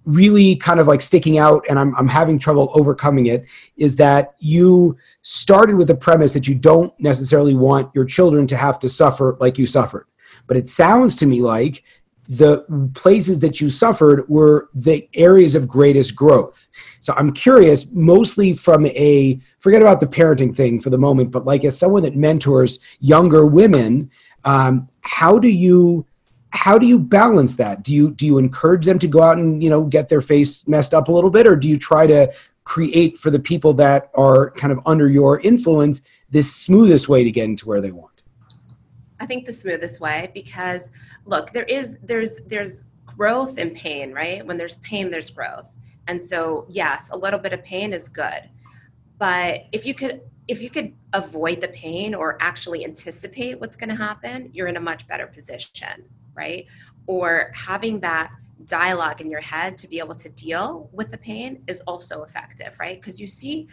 really 0.05 0.55
kind 0.57 0.79
of 0.79 0.87
like 0.87 1.01
sticking 1.01 1.37
out 1.37 1.63
and 1.69 1.79
I'm, 1.79 1.95
I'm 1.95 2.07
having 2.07 2.37
trouble 2.37 2.71
overcoming 2.73 3.27
it 3.27 3.45
is 3.77 3.95
that 3.97 4.33
you 4.39 4.97
started 5.21 5.75
with 5.75 5.87
the 5.87 5.95
premise 5.95 6.33
that 6.33 6.47
you 6.47 6.55
don't 6.55 6.93
necessarily 6.99 7.55
want 7.55 7.93
your 7.95 8.05
children 8.05 8.45
to 8.47 8.57
have 8.57 8.79
to 8.79 8.89
suffer 8.89 9.37
like 9.39 9.57
you 9.57 9.65
suffered. 9.65 10.07
But 10.47 10.57
it 10.57 10.67
sounds 10.67 11.15
to 11.17 11.25
me 11.25 11.41
like 11.41 11.83
the 12.27 12.65
places 12.93 13.39
that 13.41 13.59
you 13.59 13.69
suffered 13.69 14.27
were 14.29 14.69
the 14.73 15.09
areas 15.13 15.55
of 15.55 15.67
greatest 15.67 16.15
growth. 16.15 16.69
So 17.01 17.13
i'm 17.17 17.33
curious 17.33 17.91
mostly 17.91 18.53
from 18.53 18.85
a 18.85 19.39
forget 19.59 19.81
about 19.81 19.99
the 19.99 20.07
parenting 20.07 20.55
thing 20.55 20.79
for 20.79 20.89
the 20.89 20.97
moment 20.97 21.31
but 21.31 21.45
like 21.45 21.65
as 21.65 21.77
someone 21.77 22.03
that 22.03 22.15
mentors 22.15 22.79
younger 22.99 23.45
women 23.45 24.09
um, 24.45 24.89
how 25.03 25.37
do 25.37 25.47
you 25.47 26.05
how 26.49 26.77
do 26.77 26.85
you 26.85 26.99
balance 26.99 27.57
that? 27.57 27.83
Do 27.83 27.93
you 27.93 28.11
do 28.13 28.25
you 28.25 28.37
encourage 28.37 28.85
them 28.85 28.99
to 28.99 29.07
go 29.07 29.21
out 29.21 29.37
and 29.37 29.61
you 29.61 29.69
know 29.69 29.83
get 29.85 30.09
their 30.09 30.21
face 30.21 30.67
messed 30.67 30.93
up 30.93 31.07
a 31.07 31.11
little 31.11 31.29
bit 31.29 31.47
or 31.47 31.55
do 31.55 31.67
you 31.67 31.77
try 31.77 32.07
to 32.07 32.31
create 32.63 33.19
for 33.19 33.29
the 33.29 33.39
people 33.39 33.73
that 33.73 34.09
are 34.15 34.51
kind 34.51 34.71
of 34.71 34.79
under 34.85 35.09
your 35.09 35.39
influence 35.41 36.01
this 36.29 36.55
smoothest 36.55 37.09
way 37.09 37.23
to 37.23 37.31
get 37.31 37.45
into 37.45 37.67
where 37.67 37.81
they 37.81 37.91
want? 37.91 38.23
I 39.19 39.25
think 39.25 39.45
the 39.45 39.51
smoothest 39.51 39.99
way 39.99 40.31
because 40.33 40.91
look 41.25 41.51
there 41.51 41.63
is 41.63 41.97
there's 42.03 42.39
there's 42.47 42.83
growth 43.05 43.57
and 43.57 43.75
pain 43.75 44.13
right? 44.13 44.45
When 44.45 44.57
there's 44.57 44.77
pain 44.77 45.11
there's 45.11 45.29
growth. 45.29 45.75
And 46.07 46.21
so 46.21 46.65
yes 46.69 47.09
a 47.11 47.17
little 47.17 47.39
bit 47.39 47.53
of 47.53 47.63
pain 47.63 47.93
is 47.93 48.07
good. 48.07 48.49
But 49.17 49.65
if 49.71 49.85
you 49.85 49.93
could 49.93 50.21
if 50.47 50.61
you 50.61 50.69
could 50.69 50.93
avoid 51.13 51.61
the 51.61 51.67
pain 51.69 52.13
or 52.13 52.37
actually 52.41 52.83
anticipate 52.83 53.59
what's 53.59 53.75
going 53.75 53.89
to 53.89 53.95
happen 53.95 54.49
you're 54.53 54.67
in 54.67 54.77
a 54.77 54.81
much 54.81 55.07
better 55.07 55.27
position 55.27 56.03
right? 56.35 56.65
Or 57.07 57.51
having 57.53 57.99
that 58.01 58.31
dialogue 58.65 59.21
in 59.21 59.29
your 59.29 59.41
head 59.41 59.77
to 59.79 59.87
be 59.87 59.99
able 59.99 60.15
to 60.15 60.29
deal 60.29 60.89
with 60.93 61.09
the 61.09 61.17
pain 61.17 61.63
is 61.67 61.81
also 61.81 62.23
effective, 62.23 62.75
right? 62.79 62.99
Because 62.99 63.19
you 63.19 63.27
see 63.27 63.67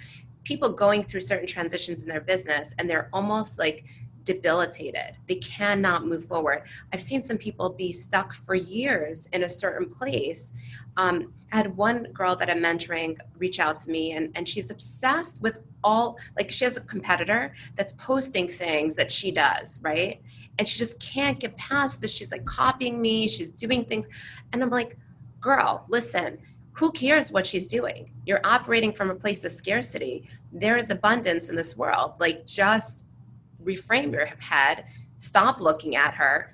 people 0.45 0.71
going 0.71 1.05
through 1.05 1.21
certain 1.21 1.47
transitions 1.47 2.03
in 2.03 2.09
their 2.09 2.21
business 2.21 2.75
and 2.79 2.89
they're 2.89 3.09
almost 3.13 3.59
like 3.59 3.85
debilitated. 4.25 5.17
They 5.27 5.37
cannot 5.37 6.07
move 6.07 6.25
forward. 6.25 6.63
I've 6.93 7.03
seen 7.03 7.23
some 7.23 7.39
people 7.39 7.71
be 7.71 7.93
stuck 7.93 8.35
for 8.35 8.55
years 8.55 9.29
in 9.33 9.45
a 9.45 9.49
certain 9.49 9.89
place. 9.89 10.53
Um, 10.97 11.33
I 11.53 11.57
had 11.57 11.77
one 11.77 12.05
girl 12.13 12.37
that 12.37 12.51
I'm 12.51 12.59
mentoring 12.59 13.19
reach 13.39 13.61
out 13.61 13.79
to 13.81 13.91
me, 13.91 14.13
and, 14.13 14.31
and 14.35 14.49
she's 14.49 14.71
obsessed 14.71 15.41
with 15.41 15.61
all, 15.83 16.19
like, 16.37 16.51
she 16.51 16.65
has 16.65 16.77
a 16.77 16.83
competitor 16.83 17.55
that's 17.77 17.93
posting 17.93 18.49
things 18.49 18.95
that 18.97 19.11
she 19.11 19.31
does, 19.31 19.81
right? 19.83 20.21
And 20.59 20.69
she 20.69 20.79
just 20.79 21.01
can't 21.01 21.39
get 21.39 21.57
past 21.57 22.01
this. 22.01 22.13
She's 22.13 22.33
like 22.33 22.45
copying 22.45 23.01
me, 23.01 23.29
she's 23.29 23.51
doing 23.51 23.85
things. 23.85 24.07
And 24.53 24.63
I'm 24.63 24.71
like, 24.71 24.99
girl, 25.41 25.87
listen, 25.89 26.39
who 26.73 26.93
cares 26.93 27.33
what 27.33 27.47
she's 27.47 27.67
doing? 27.67 28.13
You're 28.27 28.41
operating 28.45 28.93
from 28.93 29.11
a 29.11 29.15
place 29.15 29.45
of 29.45 29.53
scarcity. 29.53 30.29
There 30.53 30.77
is 30.77 30.91
abundance 30.91 31.49
in 31.49 31.57
this 31.57 31.77
world. 31.77 32.17
Like, 32.21 32.47
just 32.47 33.07
reframe 33.65 34.13
your 34.13 34.27
head, 34.39 34.85
stop 35.17 35.61
looking 35.61 35.97
at 35.97 36.15
her, 36.15 36.53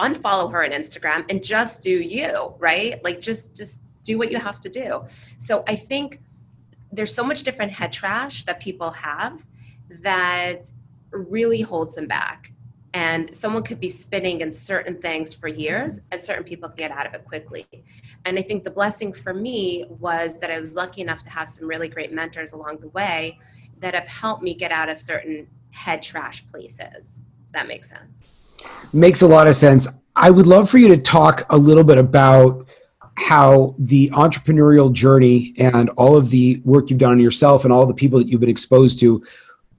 unfollow 0.00 0.50
her 0.52 0.64
on 0.64 0.70
Instagram, 0.70 1.24
and 1.30 1.42
just 1.42 1.80
do 1.80 1.90
you, 1.90 2.54
right? 2.58 3.02
Like, 3.02 3.20
just, 3.20 3.54
just 3.54 3.82
do 4.02 4.18
what 4.18 4.30
you 4.30 4.38
have 4.38 4.60
to 4.60 4.68
do. 4.68 5.04
So 5.38 5.64
I 5.66 5.76
think 5.76 6.20
there's 6.92 7.14
so 7.14 7.24
much 7.24 7.42
different 7.42 7.72
head 7.72 7.92
trash 7.92 8.44
that 8.44 8.60
people 8.60 8.90
have 8.90 9.44
that 10.02 10.72
really 11.10 11.60
holds 11.60 11.94
them 11.94 12.06
back 12.06 12.52
and 12.94 13.34
someone 13.36 13.62
could 13.62 13.78
be 13.78 13.90
spinning 13.90 14.40
in 14.40 14.50
certain 14.50 14.96
things 14.98 15.34
for 15.34 15.48
years 15.48 16.00
and 16.12 16.22
certain 16.22 16.44
people 16.44 16.66
can 16.68 16.76
get 16.76 16.90
out 16.90 17.06
of 17.06 17.14
it 17.14 17.24
quickly 17.24 17.66
and 18.24 18.38
i 18.38 18.42
think 18.42 18.64
the 18.64 18.70
blessing 18.70 19.12
for 19.12 19.34
me 19.34 19.84
was 19.88 20.38
that 20.38 20.50
i 20.50 20.58
was 20.58 20.74
lucky 20.74 21.02
enough 21.02 21.22
to 21.22 21.30
have 21.30 21.48
some 21.48 21.68
really 21.68 21.88
great 21.88 22.12
mentors 22.12 22.52
along 22.52 22.78
the 22.78 22.88
way 22.88 23.38
that 23.78 23.94
have 23.94 24.08
helped 24.08 24.42
me 24.42 24.54
get 24.54 24.72
out 24.72 24.88
of 24.88 24.96
certain 24.96 25.46
head 25.76 26.02
trash 26.02 26.46
places 26.48 27.20
if 27.44 27.52
that 27.52 27.68
makes 27.68 27.88
sense 27.88 28.24
makes 28.92 29.22
a 29.22 29.26
lot 29.26 29.46
of 29.46 29.54
sense 29.54 29.86
i 30.14 30.30
would 30.30 30.46
love 30.46 30.68
for 30.68 30.78
you 30.78 30.88
to 30.88 30.96
talk 30.96 31.44
a 31.50 31.56
little 31.56 31.84
bit 31.84 31.98
about 31.98 32.66
how 33.18 33.74
the 33.78 34.10
entrepreneurial 34.10 34.92
journey 34.92 35.54
and 35.58 35.88
all 35.90 36.16
of 36.16 36.28
the 36.30 36.60
work 36.64 36.90
you've 36.90 36.98
done 36.98 37.12
on 37.12 37.20
yourself 37.20 37.64
and 37.64 37.72
all 37.72 37.86
the 37.86 37.94
people 37.94 38.18
that 38.18 38.28
you've 38.28 38.40
been 38.40 38.50
exposed 38.50 38.98
to 38.98 39.24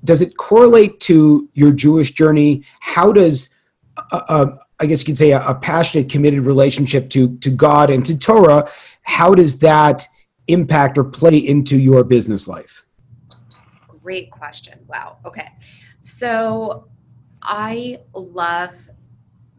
does 0.04 0.22
it 0.22 0.38
correlate 0.38 1.00
to 1.02 1.50
your 1.54 1.72
Jewish 1.72 2.12
journey? 2.12 2.64
How 2.80 3.12
does, 3.12 3.50
uh, 3.98 4.22
uh, 4.28 4.58
I 4.80 4.86
guess 4.86 5.02
you 5.02 5.06
could 5.06 5.18
say, 5.18 5.32
a, 5.32 5.46
a, 5.46 5.56
passionate, 5.56 6.10
committed 6.10 6.42
relationship 6.42 7.10
to 7.12 7.38
to 7.38 7.50
God 7.50 7.90
and 7.90 8.06
to 8.06 8.18
Torah, 8.18 8.70
how 9.04 9.34
does 9.34 9.60
that 9.60 10.08
impact 10.48 10.98
or 10.98 11.04
play 11.04 11.38
into 11.38 11.78
your 11.78 12.04
business 12.04 12.48
life? 12.48 12.86
Great 14.02 14.32
question. 14.32 14.80
Wow. 14.88 15.18
Okay, 15.26 15.50
so 16.08 16.88
I 17.44 18.00
love 18.14 18.76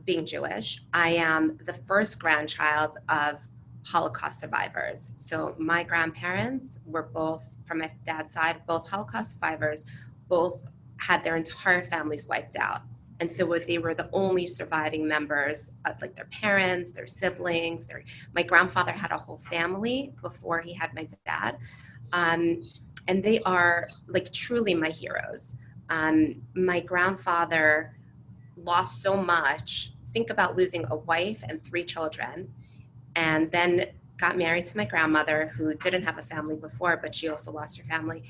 being 0.06 0.24
Jewish. 0.24 0.82
I 0.94 1.10
am 1.10 1.58
the 1.66 1.74
first 1.74 2.18
grandchild 2.18 2.96
of 3.10 3.42
Holocaust 3.84 4.40
survivors. 4.40 5.12
So 5.18 5.54
my 5.58 5.82
grandparents 5.82 6.78
were 6.86 7.02
both, 7.02 7.58
from 7.66 7.80
my 7.80 7.90
dad's 8.02 8.32
side, 8.32 8.62
both 8.66 8.88
Holocaust 8.88 9.32
survivors 9.32 9.84
both 10.26 10.70
had 10.96 11.22
their 11.22 11.36
entire 11.36 11.82
families 11.84 12.26
wiped 12.26 12.56
out. 12.56 12.80
And 13.20 13.30
so 13.30 13.58
they 13.66 13.76
were 13.76 13.92
the 13.92 14.08
only 14.14 14.46
surviving 14.46 15.06
members 15.06 15.72
of 15.84 16.00
like 16.00 16.16
their 16.16 16.28
parents, 16.32 16.92
their 16.92 17.06
siblings. 17.06 17.84
Their 17.84 18.04
my 18.34 18.42
grandfather 18.42 18.92
had 18.92 19.10
a 19.10 19.18
whole 19.18 19.38
family 19.38 20.14
before 20.22 20.62
he 20.62 20.72
had 20.72 20.94
my 20.94 21.06
dad, 21.26 21.58
um, 22.14 22.62
and 23.06 23.22
they 23.22 23.40
are 23.40 23.88
like 24.06 24.32
truly 24.32 24.74
my 24.74 24.88
heroes. 24.88 25.54
Um, 25.90 26.42
my 26.54 26.80
grandfather 26.80 27.96
lost 28.56 29.02
so 29.02 29.16
much. 29.16 29.92
Think 30.12 30.30
about 30.30 30.56
losing 30.56 30.84
a 30.90 30.96
wife 30.96 31.42
and 31.48 31.62
three 31.62 31.84
children, 31.84 32.52
and 33.14 33.50
then 33.50 33.86
got 34.16 34.36
married 34.36 34.66
to 34.66 34.76
my 34.76 34.84
grandmother 34.84 35.46
who 35.56 35.74
didn't 35.74 36.02
have 36.02 36.18
a 36.18 36.22
family 36.22 36.56
before, 36.56 36.96
but 36.96 37.14
she 37.14 37.28
also 37.28 37.52
lost 37.52 37.78
her 37.78 37.84
family. 37.84 38.24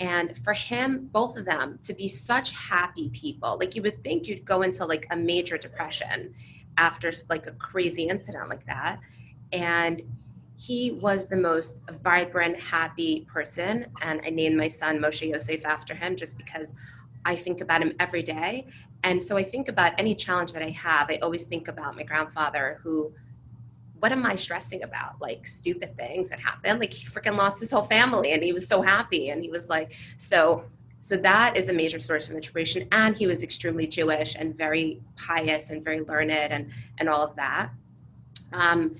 And 0.00 0.36
for 0.38 0.52
him, 0.52 1.08
both 1.12 1.36
of 1.36 1.44
them 1.44 1.78
to 1.82 1.94
be 1.94 2.08
such 2.08 2.52
happy 2.52 3.08
people, 3.10 3.56
like 3.58 3.74
you 3.74 3.82
would 3.82 3.98
think 4.02 4.28
you'd 4.28 4.44
go 4.44 4.62
into 4.62 4.84
like 4.84 5.06
a 5.10 5.16
major 5.16 5.58
depression 5.58 6.34
after 6.76 7.10
like 7.28 7.46
a 7.46 7.52
crazy 7.52 8.04
incident 8.08 8.48
like 8.48 8.64
that. 8.66 9.00
And 9.52 10.02
he 10.56 10.92
was 10.92 11.28
the 11.28 11.36
most 11.36 11.82
vibrant, 12.02 12.60
happy 12.60 13.26
person. 13.32 13.86
And 14.02 14.20
I 14.24 14.30
named 14.30 14.56
my 14.56 14.68
son 14.68 14.98
Moshe 14.98 15.28
Yosef 15.28 15.64
after 15.64 15.94
him 15.94 16.16
just 16.16 16.36
because 16.36 16.74
I 17.24 17.36
think 17.36 17.60
about 17.60 17.82
him 17.82 17.92
every 17.98 18.22
day. 18.22 18.66
And 19.04 19.22
so 19.22 19.36
I 19.36 19.44
think 19.44 19.68
about 19.68 19.92
any 19.98 20.14
challenge 20.14 20.52
that 20.52 20.62
I 20.62 20.70
have, 20.70 21.10
I 21.10 21.16
always 21.22 21.44
think 21.44 21.68
about 21.68 21.96
my 21.96 22.02
grandfather 22.02 22.80
who 22.82 23.12
what 24.00 24.12
am 24.12 24.24
I 24.24 24.36
stressing 24.36 24.84
about? 24.84 25.20
Like 25.20 25.46
stupid 25.46 25.96
things 25.96 26.28
that 26.28 26.38
happen. 26.38 26.78
Like 26.78 26.92
he 26.92 27.06
freaking 27.06 27.36
lost 27.36 27.58
his 27.58 27.70
whole 27.70 27.82
family 27.82 28.32
and 28.32 28.42
he 28.42 28.52
was 28.52 28.68
so 28.68 28.80
happy. 28.80 29.30
And 29.30 29.42
he 29.42 29.50
was 29.50 29.68
like, 29.68 29.92
so 30.16 30.64
so 31.00 31.16
that 31.16 31.56
is 31.56 31.68
a 31.68 31.72
major 31.72 32.00
source 32.00 32.28
of 32.28 32.34
inspiration. 32.34 32.88
And 32.90 33.16
he 33.16 33.26
was 33.26 33.42
extremely 33.42 33.86
Jewish 33.86 34.34
and 34.36 34.56
very 34.56 35.00
pious 35.16 35.70
and 35.70 35.82
very 35.82 36.00
learned 36.00 36.30
and 36.30 36.70
and 36.98 37.08
all 37.08 37.22
of 37.22 37.36
that. 37.36 37.70
Um, 38.52 38.94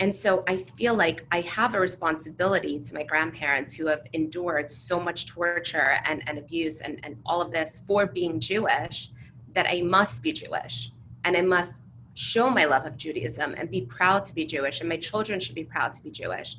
and 0.00 0.14
so 0.14 0.42
I 0.48 0.56
feel 0.56 0.94
like 0.94 1.24
I 1.30 1.40
have 1.42 1.74
a 1.74 1.80
responsibility 1.80 2.80
to 2.80 2.94
my 2.94 3.04
grandparents 3.04 3.74
who 3.74 3.86
have 3.86 4.02
endured 4.12 4.70
so 4.70 4.98
much 4.98 5.26
torture 5.26 5.98
and, 6.04 6.22
and 6.26 6.38
abuse 6.38 6.80
and, 6.80 6.98
and 7.04 7.16
all 7.24 7.40
of 7.40 7.52
this 7.52 7.80
for 7.86 8.06
being 8.06 8.40
Jewish 8.40 9.10
that 9.52 9.66
I 9.68 9.82
must 9.82 10.22
be 10.22 10.32
Jewish 10.32 10.90
and 11.24 11.36
I 11.36 11.42
must 11.42 11.80
show 12.14 12.48
my 12.48 12.64
love 12.64 12.86
of 12.86 12.96
Judaism 12.96 13.54
and 13.56 13.70
be 13.70 13.82
proud 13.82 14.24
to 14.24 14.34
be 14.34 14.44
Jewish, 14.44 14.80
and 14.80 14.88
my 14.88 14.96
children 14.96 15.40
should 15.40 15.54
be 15.54 15.64
proud 15.64 15.92
to 15.94 16.02
be 16.02 16.10
Jewish. 16.10 16.56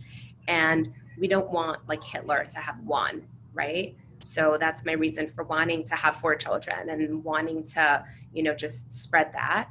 And 0.47 0.93
we 1.17 1.27
don't 1.27 1.49
want 1.49 1.87
like 1.87 2.03
Hitler 2.03 2.45
to 2.45 2.59
have 2.59 2.79
one, 2.81 3.25
right? 3.53 3.95
So 4.21 4.57
that's 4.59 4.85
my 4.85 4.93
reason 4.93 5.27
for 5.27 5.43
wanting 5.43 5.83
to 5.83 5.95
have 5.95 6.17
four 6.17 6.35
children 6.35 6.89
and 6.89 7.23
wanting 7.23 7.63
to, 7.67 8.03
you 8.33 8.43
know, 8.43 8.53
just 8.53 8.91
spread 8.91 9.31
that. 9.33 9.69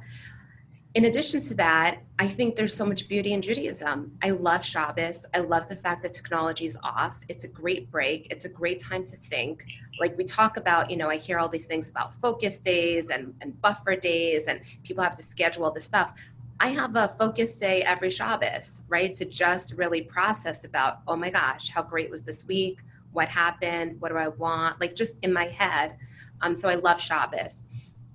In 0.95 1.05
addition 1.05 1.41
to 1.41 1.53
that, 1.55 1.99
I 2.19 2.27
think 2.27 2.55
there's 2.55 2.73
so 2.73 2.85
much 2.85 3.07
beauty 3.09 3.33
in 3.33 3.41
Judaism. 3.41 4.17
I 4.23 4.29
love 4.29 4.65
Shabbos. 4.65 5.25
I 5.33 5.39
love 5.39 5.67
the 5.67 5.75
fact 5.75 6.01
that 6.03 6.13
technology 6.13 6.65
is 6.65 6.77
off. 6.83 7.17
It's 7.27 7.43
a 7.43 7.49
great 7.49 7.91
break. 7.91 8.27
It's 8.31 8.45
a 8.45 8.49
great 8.49 8.79
time 8.79 9.03
to 9.03 9.17
think 9.17 9.65
like 9.99 10.17
we 10.17 10.23
talk 10.23 10.57
about 10.57 10.89
you 10.89 10.97
know 10.97 11.09
i 11.09 11.15
hear 11.15 11.39
all 11.39 11.49
these 11.49 11.65
things 11.65 11.89
about 11.89 12.13
focus 12.15 12.57
days 12.57 13.09
and, 13.09 13.33
and 13.41 13.59
buffer 13.61 13.95
days 13.95 14.47
and 14.47 14.61
people 14.83 15.03
have 15.03 15.15
to 15.15 15.23
schedule 15.23 15.69
this 15.71 15.85
stuff 15.85 16.19
i 16.59 16.67
have 16.67 16.95
a 16.95 17.07
focus 17.07 17.57
day 17.59 17.81
every 17.83 18.09
shabbos 18.09 18.81
right 18.87 19.13
to 19.13 19.25
just 19.25 19.73
really 19.73 20.01
process 20.01 20.63
about 20.63 20.99
oh 21.07 21.15
my 21.15 21.29
gosh 21.29 21.69
how 21.69 21.81
great 21.81 22.09
was 22.09 22.23
this 22.23 22.45
week 22.45 22.81
what 23.13 23.27
happened 23.27 23.99
what 23.99 24.09
do 24.09 24.17
i 24.17 24.27
want 24.27 24.79
like 24.79 24.95
just 24.95 25.19
in 25.23 25.31
my 25.31 25.45
head 25.45 25.97
um, 26.41 26.53
so 26.53 26.69
i 26.69 26.75
love 26.75 26.99
shabbos 26.99 27.63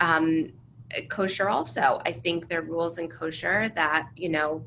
um, 0.01 0.51
kosher 1.09 1.49
also 1.49 2.01
i 2.05 2.13
think 2.13 2.49
there 2.49 2.61
are 2.61 2.65
rules 2.65 2.99
in 2.99 3.09
kosher 3.09 3.69
that 3.71 4.09
you 4.17 4.29
know 4.29 4.65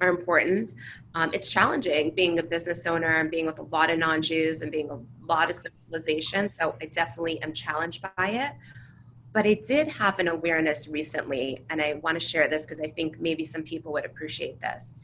are 0.00 0.08
important. 0.08 0.74
Um, 1.14 1.30
it's 1.32 1.50
challenging 1.50 2.14
being 2.14 2.38
a 2.38 2.42
business 2.42 2.86
owner 2.86 3.20
and 3.20 3.30
being 3.30 3.46
with 3.46 3.58
a 3.58 3.62
lot 3.64 3.90
of 3.90 3.98
non 3.98 4.22
Jews 4.22 4.62
and 4.62 4.70
being 4.70 4.90
a 4.90 4.98
lot 5.24 5.50
of 5.50 5.56
civilization. 5.56 6.48
So 6.48 6.76
I 6.80 6.86
definitely 6.86 7.40
am 7.42 7.52
challenged 7.52 8.02
by 8.16 8.28
it. 8.28 8.52
But 9.32 9.46
I 9.46 9.54
did 9.54 9.86
have 9.88 10.18
an 10.18 10.28
awareness 10.28 10.88
recently, 10.88 11.64
and 11.68 11.80
I 11.80 11.94
want 12.02 12.18
to 12.18 12.26
share 12.26 12.48
this 12.48 12.62
because 12.62 12.80
I 12.80 12.88
think 12.88 13.20
maybe 13.20 13.44
some 13.44 13.62
people 13.62 13.92
would 13.92 14.06
appreciate 14.06 14.60
this. 14.60 14.94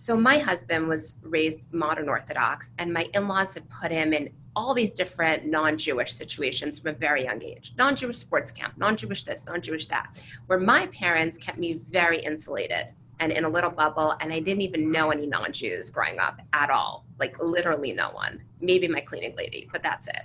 So, 0.00 0.16
my 0.16 0.38
husband 0.38 0.86
was 0.86 1.16
raised 1.22 1.74
modern 1.74 2.08
Orthodox, 2.08 2.70
and 2.78 2.92
my 2.92 3.08
in 3.14 3.26
laws 3.26 3.54
had 3.54 3.68
put 3.68 3.90
him 3.90 4.12
in 4.12 4.30
all 4.54 4.72
these 4.72 4.92
different 4.92 5.46
non 5.46 5.76
Jewish 5.76 6.12
situations 6.12 6.78
from 6.78 6.92
a 6.92 6.94
very 6.96 7.24
young 7.24 7.42
age. 7.42 7.74
Non 7.76 7.96
Jewish 7.96 8.18
sports 8.18 8.52
camp, 8.52 8.74
non 8.76 8.96
Jewish 8.96 9.24
this, 9.24 9.44
non 9.44 9.60
Jewish 9.60 9.86
that, 9.86 10.22
where 10.46 10.60
my 10.60 10.86
parents 10.86 11.36
kept 11.36 11.58
me 11.58 11.80
very 11.84 12.20
insulated 12.20 12.86
and 13.18 13.32
in 13.32 13.42
a 13.44 13.48
little 13.48 13.70
bubble 13.70 14.14
and 14.20 14.32
i 14.32 14.38
didn't 14.38 14.62
even 14.62 14.92
know 14.92 15.10
any 15.10 15.26
non-jews 15.26 15.90
growing 15.90 16.20
up 16.20 16.40
at 16.52 16.70
all 16.70 17.04
like 17.18 17.36
literally 17.42 17.92
no 17.92 18.10
one. 18.12 18.40
Maybe 18.60 18.86
my 18.86 19.00
cleaning 19.00 19.34
lady 19.34 19.68
but 19.72 19.82
that's 19.82 20.06
it. 20.06 20.22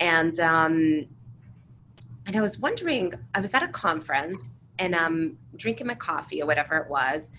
And 0.00 0.40
um 0.40 1.06
and 2.26 2.36
i 2.36 2.40
was 2.40 2.58
wondering 2.58 3.14
i 3.36 3.40
was 3.40 3.54
at 3.54 3.62
a 3.62 3.68
conference 3.68 4.56
and 4.80 4.96
i'm 4.96 5.38
drinking 5.56 5.86
my 5.86 5.94
coffee 5.94 6.42
or 6.42 6.46
whatever 6.46 6.76
it 6.78 6.90
was 6.90 7.30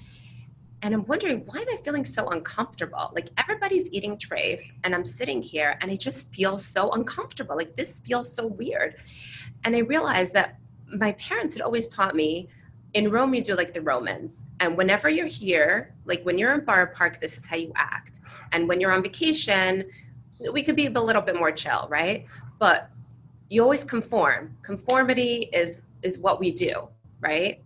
and 0.81 0.93
i'm 0.93 1.03
wondering 1.05 1.43
why 1.45 1.59
am 1.59 1.67
i 1.71 1.77
feeling 1.83 2.05
so 2.05 2.27
uncomfortable 2.29 3.11
like 3.15 3.29
everybody's 3.37 3.89
eating 3.91 4.17
treif 4.17 4.61
and 4.83 4.93
i'm 4.93 5.05
sitting 5.05 5.41
here 5.41 5.77
and 5.81 5.91
i 5.91 5.95
just 5.95 6.31
feel 6.33 6.57
so 6.57 6.91
uncomfortable 6.91 7.55
like 7.55 7.75
this 7.75 7.99
feels 8.01 8.31
so 8.31 8.47
weird 8.47 8.95
and 9.63 9.75
i 9.75 9.79
realized 9.79 10.33
that 10.33 10.57
my 10.95 11.11
parents 11.13 11.53
had 11.53 11.61
always 11.61 11.87
taught 11.87 12.15
me 12.15 12.47
in 12.93 13.11
Rome, 13.11 13.33
you 13.33 13.41
do 13.41 13.55
like 13.55 13.73
the 13.73 13.81
Romans. 13.81 14.43
And 14.59 14.77
whenever 14.77 15.09
you're 15.09 15.27
here, 15.27 15.93
like 16.05 16.23
when 16.23 16.37
you're 16.37 16.53
in 16.53 16.65
Borough 16.65 16.91
Park, 16.93 17.19
this 17.19 17.37
is 17.37 17.45
how 17.45 17.55
you 17.55 17.71
act. 17.75 18.21
And 18.53 18.67
when 18.67 18.79
you're 18.79 18.91
on 18.91 19.03
vacation, 19.03 19.85
we 20.51 20.63
could 20.63 20.75
be 20.75 20.87
a 20.87 20.89
little 20.89 21.21
bit 21.21 21.35
more 21.35 21.51
chill, 21.51 21.87
right? 21.89 22.25
But 22.59 22.89
you 23.49 23.61
always 23.61 23.83
conform. 23.83 24.55
Conformity 24.61 25.49
is 25.53 25.79
is 26.03 26.19
what 26.19 26.39
we 26.39 26.51
do, 26.51 26.87
right? 27.19 27.61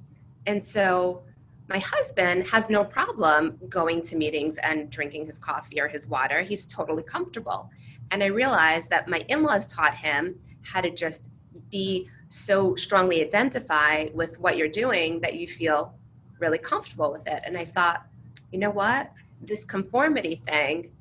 And 0.48 0.64
so 0.64 1.24
my 1.72 1.80
husband 1.80 2.48
has 2.48 2.70
no 2.70 2.84
problem 2.84 3.58
going 3.70 4.02
to 4.04 4.16
meetings 4.16 4.58
and 4.58 4.90
drinking 4.90 5.26
his 5.26 5.40
coffee 5.40 5.80
or 5.80 5.88
his 5.88 6.08
water. 6.08 6.42
He's 6.42 6.66
totally 6.66 7.04
comfortable. 7.04 7.70
And 8.12 8.22
I 8.22 8.28
realized 8.28 8.90
that 8.90 9.08
my 9.08 9.24
in-laws 9.30 9.68
taught 9.68 9.96
him 9.96 10.40
how 10.64 10.82
to 10.82 10.92
just 10.92 11.32
be 11.70 12.10
so 12.30 12.76
strongly 12.76 13.24
identify 13.24 14.08
with 14.14 14.40
what 14.40 14.58
you're 14.58 14.68
doing 14.68 15.22
that 15.22 15.36
you 15.36 15.48
feel 15.48 15.94
really 16.40 16.58
comfortable 16.58 17.12
with 17.12 17.28
it. 17.28 17.42
And 17.46 17.58
I 17.58 17.66
thought, 17.66 18.06
you 18.52 18.60
know 18.60 18.72
what? 18.72 19.12
this 19.42 19.66
conformity 19.66 20.42
thing 20.46 20.92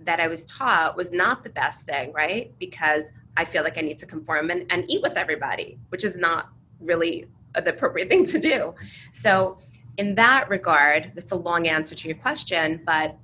that 0.00 0.20
I 0.20 0.28
was 0.28 0.44
taught 0.44 0.96
was 0.96 1.12
not 1.12 1.42
the 1.42 1.50
best 1.50 1.84
thing, 1.84 2.12
right? 2.12 2.52
Because 2.58 3.12
I 3.36 3.44
feel 3.44 3.62
like 3.62 3.78
I 3.78 3.82
need 3.82 3.98
to 3.98 4.06
conform 4.06 4.50
and, 4.50 4.66
and 4.70 4.84
eat 4.88 5.02
with 5.02 5.16
everybody, 5.16 5.78
which 5.90 6.04
is 6.04 6.16
not 6.16 6.48
really 6.80 7.26
the 7.54 7.70
appropriate 7.70 8.08
thing 8.08 8.24
to 8.26 8.38
do. 8.38 8.74
So, 9.12 9.58
in 10.00 10.14
that 10.14 10.48
regard, 10.48 11.12
this 11.14 11.26
is 11.26 11.32
a 11.32 11.36
long 11.36 11.68
answer 11.68 11.94
to 11.94 12.08
your 12.08 12.16
question, 12.16 12.80
but 12.86 13.18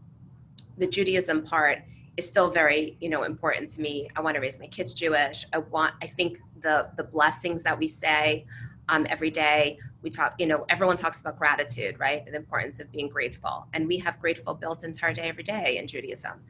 the 0.77 0.87
Judaism 0.87 1.43
part 1.43 1.79
is 2.19 2.29
still 2.29 2.51
very, 2.51 2.99
you 3.01 3.09
know, 3.09 3.23
important 3.23 3.71
to 3.71 3.81
me. 3.81 4.11
I 4.15 4.21
want 4.21 4.35
to 4.35 4.41
raise 4.43 4.59
my 4.59 4.67
kids 4.67 4.93
Jewish. 4.93 5.47
I 5.55 5.59
want, 5.59 5.95
I 6.03 6.07
think 6.07 6.39
the 6.61 6.91
the 6.99 7.05
blessings 7.05 7.63
that 7.63 7.79
we 7.79 7.89
say 7.89 8.45
um, 8.91 9.07
every 9.09 9.31
day. 9.31 9.79
We 10.03 10.11
talk, 10.11 10.35
you 10.39 10.47
know, 10.47 10.67
everyone 10.69 10.99
talks 10.99 11.23
about 11.23 11.39
gratitude, 11.39 11.99
right? 11.99 12.27
The 12.27 12.37
importance 12.37 12.79
of 12.79 12.93
being 12.93 13.09
grateful. 13.09 13.67
And 13.73 13.89
we 13.89 13.97
have 13.99 14.21
grateful 14.21 14.53
built 14.53 14.85
into 14.85 15.03
our 15.03 15.15
day 15.15 15.29
every 15.31 15.45
day 15.45 15.79
in 15.79 15.87
Judaism. 15.87 16.43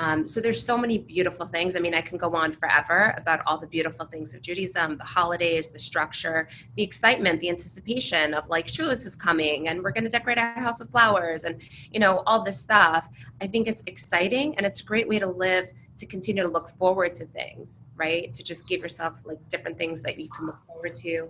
Um, 0.00 0.26
so 0.26 0.40
there's 0.40 0.64
so 0.64 0.78
many 0.78 0.96
beautiful 0.96 1.46
things. 1.46 1.76
I 1.76 1.78
mean, 1.78 1.94
I 1.94 2.00
can 2.00 2.16
go 2.16 2.34
on 2.34 2.52
forever 2.52 3.14
about 3.18 3.40
all 3.46 3.58
the 3.58 3.66
beautiful 3.66 4.06
things 4.06 4.32
of 4.32 4.40
Judaism, 4.40 4.96
the 4.96 5.04
holidays, 5.04 5.68
the 5.68 5.78
structure, 5.78 6.48
the 6.76 6.82
excitement, 6.82 7.38
the 7.40 7.50
anticipation 7.50 8.32
of 8.32 8.48
like 8.48 8.66
Shavuos 8.66 9.04
is 9.04 9.14
coming 9.14 9.68
and 9.68 9.82
we're 9.82 9.90
going 9.90 10.04
to 10.04 10.10
decorate 10.10 10.38
our 10.38 10.58
house 10.58 10.80
with 10.80 10.90
flowers 10.90 11.44
and, 11.44 11.60
you 11.92 12.00
know, 12.00 12.22
all 12.26 12.42
this 12.42 12.58
stuff. 12.58 13.08
I 13.42 13.46
think 13.46 13.68
it's 13.68 13.82
exciting 13.86 14.56
and 14.56 14.64
it's 14.64 14.80
a 14.80 14.84
great 14.84 15.06
way 15.06 15.18
to 15.18 15.26
live 15.26 15.70
to 15.98 16.06
continue 16.06 16.42
to 16.44 16.48
look 16.48 16.70
forward 16.78 17.12
to 17.16 17.26
things, 17.26 17.82
right? 17.94 18.32
To 18.32 18.42
just 18.42 18.66
give 18.66 18.80
yourself 18.80 19.20
like 19.26 19.46
different 19.50 19.76
things 19.76 20.00
that 20.00 20.18
you 20.18 20.30
can 20.30 20.46
look 20.46 20.62
forward 20.64 20.94
to. 20.94 21.28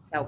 So 0.00 0.24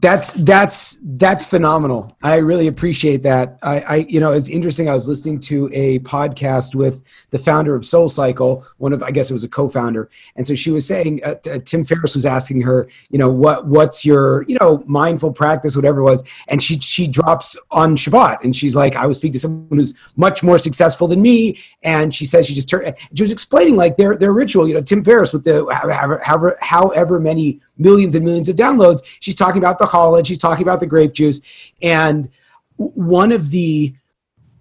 that's 0.00 0.34
that's 0.34 0.98
that's 1.02 1.44
phenomenal. 1.44 2.16
I 2.22 2.36
really 2.36 2.68
appreciate 2.68 3.22
that. 3.24 3.58
I, 3.62 3.80
I 3.80 3.96
you 3.96 4.20
know 4.20 4.32
it's 4.32 4.48
interesting. 4.48 4.88
I 4.88 4.94
was 4.94 5.08
listening 5.08 5.40
to 5.40 5.68
a 5.72 5.98
podcast 6.00 6.74
with 6.74 7.02
the 7.30 7.38
founder 7.38 7.74
of 7.74 7.82
SoulCycle 7.82 8.64
one 8.78 8.92
of 8.92 9.02
i 9.02 9.10
guess 9.10 9.30
it 9.30 9.32
was 9.32 9.44
a 9.44 9.48
co-founder. 9.48 10.08
And 10.36 10.46
so 10.46 10.54
she 10.54 10.70
was 10.70 10.86
saying 10.86 11.20
uh, 11.24 11.36
uh, 11.50 11.58
tim 11.64 11.84
ferriss 11.84 12.14
was 12.14 12.26
asking 12.26 12.60
her 12.62 12.88
you 13.10 13.18
know 13.18 13.30
what 13.30 13.66
what's 13.66 14.04
your 14.04 14.42
you 14.44 14.56
know 14.60 14.82
mindful 14.86 15.32
practice 15.32 15.74
whatever 15.74 16.00
it 16.00 16.04
was. 16.04 16.22
And 16.48 16.62
she 16.62 16.78
she 16.78 17.08
drops 17.08 17.56
on 17.70 17.96
shabbat 17.96 18.44
and 18.44 18.54
she's 18.54 18.76
like 18.76 18.96
i 18.96 19.06
was 19.06 19.16
speaking 19.16 19.34
to 19.34 19.40
someone 19.40 19.78
who's 19.78 19.98
much 20.16 20.42
more 20.42 20.58
successful 20.58 21.08
than 21.08 21.22
me. 21.22 21.58
And 21.82 22.14
she 22.14 22.26
says 22.26 22.46
she 22.46 22.54
just 22.54 22.68
turned 22.68 22.94
she 23.14 23.22
was 23.22 23.32
explaining 23.32 23.76
like 23.76 23.96
their 23.96 24.16
their 24.16 24.32
ritual. 24.32 24.68
You 24.68 24.74
know 24.74 24.82
tim 24.82 25.02
ferriss 25.02 25.32
with 25.32 25.44
the 25.44 25.66
however 25.72 26.20
however, 26.22 26.58
however 26.60 27.18
many 27.18 27.60
millions 27.80 28.14
and 28.14 28.24
millions 28.24 28.48
of 28.48 28.56
downloads. 28.56 29.00
She's 29.20 29.34
talking 29.34 29.58
about 29.58 29.79
the 29.80 29.86
challah, 29.86 30.24
she's 30.24 30.38
talking 30.38 30.62
about 30.62 30.78
the 30.78 30.86
grape 30.86 31.12
juice. 31.12 31.40
And 31.82 32.28
one 32.76 33.32
of 33.32 33.50
the 33.50 33.94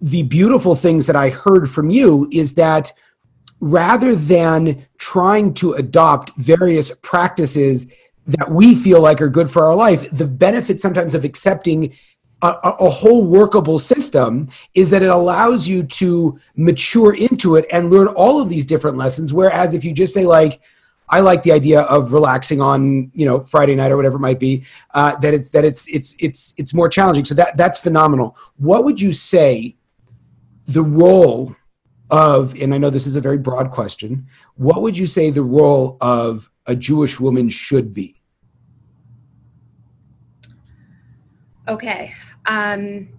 the 0.02 0.24
beautiful 0.24 0.76
things 0.76 1.06
that 1.08 1.18
I 1.18 1.30
heard 1.30 1.70
from 1.70 1.90
you 1.90 2.30
is 2.32 2.54
that 2.56 2.92
rather 3.60 4.16
than 4.16 4.86
trying 4.98 5.54
to 5.56 5.74
adopt 5.74 6.32
various 6.38 6.98
practices 7.00 7.92
that 8.26 8.50
we 8.50 8.76
feel 8.76 9.02
like 9.02 9.22
are 9.22 9.28
good 9.28 9.52
for 9.52 9.66
our 9.66 9.76
life, 9.76 10.10
the 10.12 10.28
benefit 10.28 10.80
sometimes 10.80 11.16
of 11.16 11.26
accepting 11.26 11.94
a, 12.42 12.48
a, 12.64 12.90
whole 12.90 13.26
workable 13.26 13.78
system 13.78 14.48
is 14.74 14.90
that 14.90 15.04
it 15.04 15.10
allows 15.10 15.68
you 15.68 15.84
to 15.84 16.40
mature 16.56 17.14
into 17.14 17.58
it 17.58 17.66
and 17.70 17.90
learn 17.90 18.08
all 18.08 18.40
of 18.42 18.48
these 18.48 18.66
different 18.66 18.96
lessons. 18.96 19.34
Whereas 19.34 19.74
if 19.74 19.84
you 19.84 19.92
just 19.92 20.14
say, 20.14 20.26
like, 20.26 20.62
I 21.10 21.22
like 21.22 21.44
the 21.44 21.52
idea 21.52 21.82
of 21.82 22.14
relaxing 22.14 22.62
on 22.62 23.12
you 23.14 23.26
know 23.26 23.42
Friday 23.42 23.76
night 23.76 23.92
or 23.92 23.98
whatever 23.98 24.18
it 24.18 24.22
might 24.22 24.40
be. 24.40 24.64
Uh, 24.94 25.16
that 25.18 25.34
it's 25.34 25.50
that 25.52 25.66
it's 25.66 25.88
it's 25.88 26.16
it's 26.20 26.54
it's 26.58 26.74
more 26.74 26.90
challenging. 26.90 27.26
So 27.26 27.36
that 27.36 27.58
that's 27.58 27.80
phenomenal. 27.80 28.38
What 28.58 28.84
would 28.84 29.02
you 29.02 29.12
say 29.12 29.76
the 30.68 30.84
role 30.84 31.56
of? 32.10 32.56
And 32.56 32.74
I 32.74 32.78
know 32.78 32.90
this 32.90 33.08
is 33.08 33.16
a 33.16 33.22
very 33.22 33.38
broad 33.38 33.72
question. 33.72 34.28
What 34.56 34.82
would 34.82 34.98
you 34.98 35.06
say 35.06 35.30
the 35.32 35.44
role 35.44 35.98
of 36.02 36.50
a 36.66 36.76
Jewish 36.76 37.20
woman 37.20 37.50
should 37.50 37.94
be? 37.94 38.16
Okay. 41.68 42.14
Um, 42.46 43.10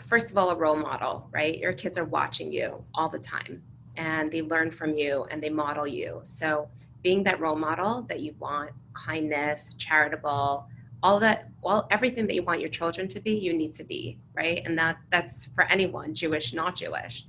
first 0.00 0.30
of 0.30 0.38
all, 0.38 0.50
a 0.50 0.56
role 0.56 0.76
model, 0.76 1.28
right? 1.30 1.58
Your 1.58 1.74
kids 1.74 1.98
are 1.98 2.04
watching 2.04 2.50
you 2.50 2.82
all 2.94 3.08
the 3.10 3.18
time 3.18 3.62
and 3.96 4.30
they 4.30 4.42
learn 4.42 4.70
from 4.70 4.96
you 4.96 5.26
and 5.30 5.42
they 5.42 5.50
model 5.50 5.86
you. 5.86 6.20
So 6.22 6.68
being 7.02 7.22
that 7.24 7.40
role 7.40 7.56
model 7.56 8.02
that 8.02 8.20
you 8.20 8.34
want, 8.38 8.70
kindness, 8.94 9.74
charitable, 9.74 10.66
all 11.02 11.18
that, 11.20 11.48
all 11.62 11.86
everything 11.90 12.26
that 12.26 12.34
you 12.34 12.42
want 12.42 12.60
your 12.60 12.68
children 12.68 13.08
to 13.08 13.20
be, 13.20 13.32
you 13.32 13.52
need 13.52 13.74
to 13.74 13.84
be, 13.84 14.18
right? 14.34 14.62
And 14.64 14.78
that 14.78 14.98
that's 15.10 15.46
for 15.46 15.64
anyone, 15.64 16.14
Jewish, 16.14 16.52
not 16.52 16.76
Jewish. 16.76 17.24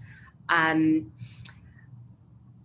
Um, 0.49 1.12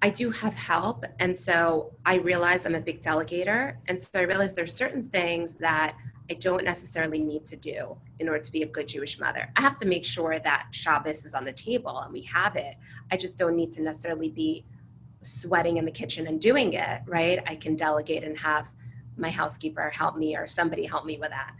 I 0.01 0.11
do 0.11 0.31
have 0.31 0.55
help, 0.55 1.05
and 1.19 1.37
so 1.37 1.93
I 2.07 2.17
realize 2.17 2.67
I'm 2.67 2.77
a 2.77 2.81
big 2.81 3.03
delegator, 3.03 3.77
and 3.89 4.01
so 4.01 4.11
I 4.15 4.23
realize 4.23 4.55
there's 4.55 4.75
certain 4.75 5.03
things 5.03 5.55
that 5.55 5.97
I 6.31 6.35
don't 6.35 6.63
necessarily 6.63 7.21
need 7.21 7.45
to 7.47 7.57
do 7.57 7.97
in 8.19 8.29
order 8.29 8.41
to 8.41 8.53
be 8.53 8.63
a 8.63 8.67
good 8.67 8.87
Jewish 8.87 9.19
mother. 9.19 9.51
I 9.57 9.61
have 9.63 9.77
to 9.77 9.87
make 9.87 10.05
sure 10.05 10.39
that 10.39 10.67
Shabbos 10.73 11.25
is 11.25 11.33
on 11.33 11.45
the 11.45 11.53
table 11.53 11.99
and 12.01 12.13
we 12.13 12.23
have 12.23 12.55
it. 12.57 12.75
I 13.11 13.17
just 13.17 13.39
don't 13.39 13.57
need 13.57 13.73
to 13.73 13.83
necessarily 13.83 14.29
be 14.29 14.65
sweating 15.23 15.77
in 15.77 15.85
the 15.85 15.91
kitchen 15.91 16.27
and 16.27 16.41
doing 16.41 16.75
it, 16.75 17.03
right? 17.07 17.41
I 17.47 17.57
can 17.57 17.77
delegate 17.77 18.25
and 18.25 18.39
have 18.39 18.73
my 19.17 19.31
housekeeper 19.31 19.91
help 19.91 20.17
me 20.17 20.37
or 20.37 20.47
somebody 20.47 20.85
help 20.85 21.05
me 21.05 21.19
with 21.19 21.31
that. 21.31 21.55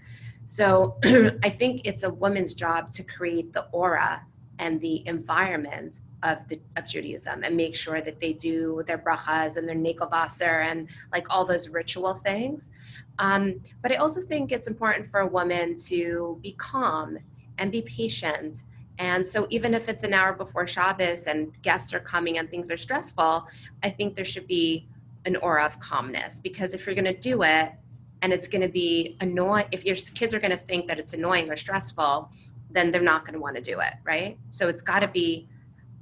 So 0.45 0.97
I 1.43 1.51
think 1.51 1.83
it's 1.85 2.05
a 2.05 2.11
woman's 2.11 2.55
job 2.55 2.91
to 2.93 3.03
create 3.03 3.53
the 3.53 3.67
aura 3.73 4.25
and 4.59 4.81
the 4.81 5.07
environment 5.07 6.01
of 6.25 6.47
the 6.49 6.61
of 6.77 6.87
Judaism 6.87 7.45
and 7.45 7.57
make 7.57 7.77
sure 7.77 8.01
that 8.01 8.19
they 8.19 8.33
do 8.33 8.83
their 8.87 8.99
brachas 8.99 9.57
and 9.57 9.69
their 9.69 9.77
negel 9.77 10.11
vasser 10.11 10.65
and 10.65 10.89
like 11.13 11.27
all 11.31 11.45
those 11.45 11.69
ritual 11.69 12.15
things. 12.15 12.71
Um, 13.19 13.61
but 13.83 13.93
I 13.93 13.97
also 13.97 14.21
think 14.21 14.51
it's 14.51 14.67
important 14.67 15.07
for 15.07 15.21
a 15.21 15.27
woman 15.27 15.77
to 15.87 16.39
be 16.43 16.53
calm 16.53 17.19
and 17.59 17.71
be 17.71 17.83
patient 17.83 18.65
and 18.99 19.27
so, 19.27 19.47
even 19.51 19.75
if 19.75 19.89
it's 19.89 20.03
an 20.03 20.13
hour 20.13 20.33
before 20.33 20.67
Shabbos 20.67 21.27
and 21.27 21.53
guests 21.63 21.95
are 21.95 22.01
coming 22.01 22.39
and 22.39 22.51
things 22.51 22.71
are 22.71 22.77
stressful, 22.77 23.47
I 23.83 23.91
think 23.91 24.15
there 24.15 24.25
should 24.25 24.49
be 24.49 24.89
an 25.25 25.37
aura 25.37 25.65
of 25.65 25.79
calmness 25.79 26.41
because 26.41 26.75
if 26.75 26.85
you're 26.85 26.95
going 26.95 27.05
to 27.05 27.17
do 27.17 27.43
it 27.43 27.73
and 28.23 28.33
it's 28.33 28.49
going 28.49 28.63
to 28.63 28.69
be 28.69 29.17
annoying, 29.21 29.67
if 29.71 29.85
your 29.85 29.95
kids 30.15 30.35
are 30.35 30.41
going 30.41 30.51
to 30.51 30.57
think 30.57 30.89
that 30.89 30.99
it's 30.99 31.13
annoying 31.13 31.49
or 31.51 31.57
stressful, 31.57 32.31
then 32.71 32.91
they're 32.91 33.01
not 33.01 33.25
going 33.25 33.35
to 33.35 33.41
want 33.41 33.55
to 33.55 33.63
do 33.63 33.79
it, 33.81 33.95
right? 34.05 34.37
So, 34.51 34.69
it's 34.69 34.83
got 34.83 35.01
to 35.01 35.09
be 35.09 35.47